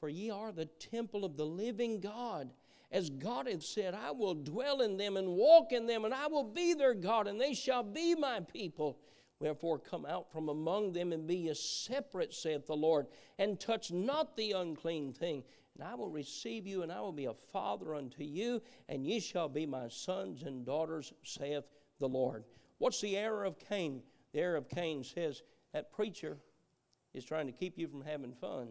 For 0.00 0.08
ye 0.08 0.30
are 0.30 0.52
the 0.52 0.66
temple 0.66 1.26
of 1.26 1.36
the 1.36 1.46
living 1.46 2.00
God 2.00 2.50
as 2.94 3.10
God 3.10 3.48
hath 3.48 3.64
said, 3.64 3.92
I 3.92 4.12
will 4.12 4.34
dwell 4.34 4.80
in 4.80 4.96
them 4.96 5.16
and 5.16 5.30
walk 5.30 5.72
in 5.72 5.84
them, 5.86 6.04
and 6.04 6.14
I 6.14 6.28
will 6.28 6.44
be 6.44 6.74
their 6.74 6.94
God, 6.94 7.26
and 7.26 7.40
they 7.40 7.52
shall 7.52 7.82
be 7.82 8.14
my 8.14 8.38
people. 8.38 9.00
Wherefore, 9.40 9.80
come 9.80 10.06
out 10.06 10.30
from 10.30 10.48
among 10.48 10.92
them 10.92 11.12
and 11.12 11.26
be 11.26 11.34
ye 11.34 11.54
separate, 11.54 12.32
saith 12.32 12.68
the 12.68 12.76
Lord, 12.76 13.08
and 13.36 13.58
touch 13.58 13.90
not 13.90 14.36
the 14.36 14.52
unclean 14.52 15.12
thing. 15.12 15.42
And 15.74 15.82
I 15.86 15.96
will 15.96 16.08
receive 16.08 16.68
you, 16.68 16.84
and 16.84 16.92
I 16.92 17.00
will 17.00 17.12
be 17.12 17.24
a 17.24 17.34
father 17.52 17.96
unto 17.96 18.22
you, 18.22 18.62
and 18.88 19.04
ye 19.04 19.18
shall 19.18 19.48
be 19.48 19.66
my 19.66 19.88
sons 19.88 20.44
and 20.44 20.64
daughters, 20.64 21.12
saith 21.24 21.64
the 21.98 22.08
Lord. 22.08 22.44
What's 22.78 23.00
the 23.00 23.16
error 23.16 23.42
of 23.42 23.58
Cain? 23.58 24.02
The 24.32 24.38
error 24.38 24.56
of 24.56 24.68
Cain 24.68 25.02
says 25.02 25.42
that 25.72 25.92
preacher 25.92 26.38
is 27.12 27.24
trying 27.24 27.46
to 27.46 27.52
keep 27.52 27.76
you 27.76 27.88
from 27.88 28.02
having 28.02 28.34
fun. 28.34 28.68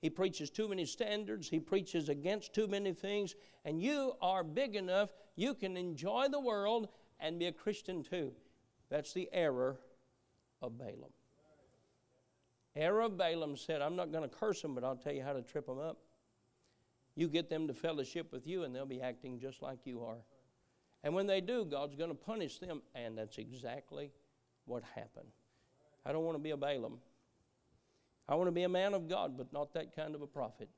He 0.00 0.10
preaches 0.10 0.50
too 0.50 0.68
many 0.68 0.84
standards. 0.84 1.48
He 1.48 1.58
preaches 1.58 2.08
against 2.08 2.54
too 2.54 2.68
many 2.68 2.92
things. 2.92 3.34
And 3.64 3.82
you 3.82 4.12
are 4.22 4.44
big 4.44 4.76
enough, 4.76 5.10
you 5.36 5.54
can 5.54 5.76
enjoy 5.76 6.28
the 6.30 6.40
world 6.40 6.88
and 7.20 7.38
be 7.38 7.46
a 7.46 7.52
Christian 7.52 8.02
too. 8.02 8.32
That's 8.90 9.12
the 9.12 9.28
error 9.32 9.78
of 10.62 10.78
Balaam. 10.78 11.12
Error 12.76 13.02
of 13.02 13.16
Balaam 13.16 13.56
said, 13.56 13.82
I'm 13.82 13.96
not 13.96 14.12
going 14.12 14.28
to 14.28 14.34
curse 14.34 14.62
them, 14.62 14.74
but 14.74 14.84
I'll 14.84 14.96
tell 14.96 15.12
you 15.12 15.22
how 15.22 15.32
to 15.32 15.42
trip 15.42 15.66
them 15.66 15.80
up. 15.80 15.98
You 17.16 17.26
get 17.26 17.50
them 17.50 17.66
to 17.66 17.74
fellowship 17.74 18.32
with 18.32 18.46
you, 18.46 18.62
and 18.62 18.72
they'll 18.72 18.86
be 18.86 19.02
acting 19.02 19.40
just 19.40 19.60
like 19.60 19.80
you 19.84 20.04
are. 20.04 20.18
And 21.02 21.12
when 21.14 21.26
they 21.26 21.40
do, 21.40 21.64
God's 21.64 21.96
going 21.96 22.10
to 22.10 22.16
punish 22.16 22.58
them. 22.58 22.82
And 22.94 23.18
that's 23.18 23.38
exactly 23.38 24.12
what 24.64 24.84
happened. 24.94 25.28
I 26.06 26.12
don't 26.12 26.24
want 26.24 26.36
to 26.36 26.42
be 26.42 26.50
a 26.50 26.56
Balaam. 26.56 26.98
I 28.28 28.34
want 28.34 28.48
to 28.48 28.52
be 28.52 28.64
a 28.64 28.68
man 28.68 28.94
of 28.94 29.08
God, 29.08 29.36
but 29.36 29.52
not 29.52 29.72
that 29.74 29.96
kind 29.96 30.14
of 30.14 30.22
a 30.22 30.26
prophet. 30.26 30.68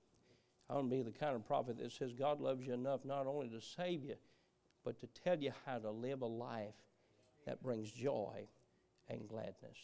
I 0.69 0.75
want 0.75 0.89
to 0.89 0.97
be 0.97 1.03
the 1.03 1.11
kind 1.11 1.35
of 1.35 1.45
prophet 1.47 1.79
that 1.79 1.91
says 1.91 2.13
God 2.13 2.41
loves 2.41 2.65
you 2.65 2.73
enough 2.73 3.05
not 3.05 3.27
only 3.27 3.49
to 3.49 3.61
save 3.61 4.05
you, 4.05 4.15
but 4.85 5.01
to 5.01 5.09
tell 5.25 5.39
you 5.39 5.53
how 5.67 5.79
to 5.79 5.91
live 5.91 6.23
a 6.23 6.27
life 6.27 6.75
that 7.47 7.63
brings 7.63 7.91
joy 7.91 8.47
and 9.09 9.29
gladness. 9.29 9.77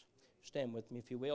Stand 0.42 0.72
with 0.72 0.90
me, 0.92 1.00
if 1.00 1.10
you 1.10 1.18
will. 1.18 1.34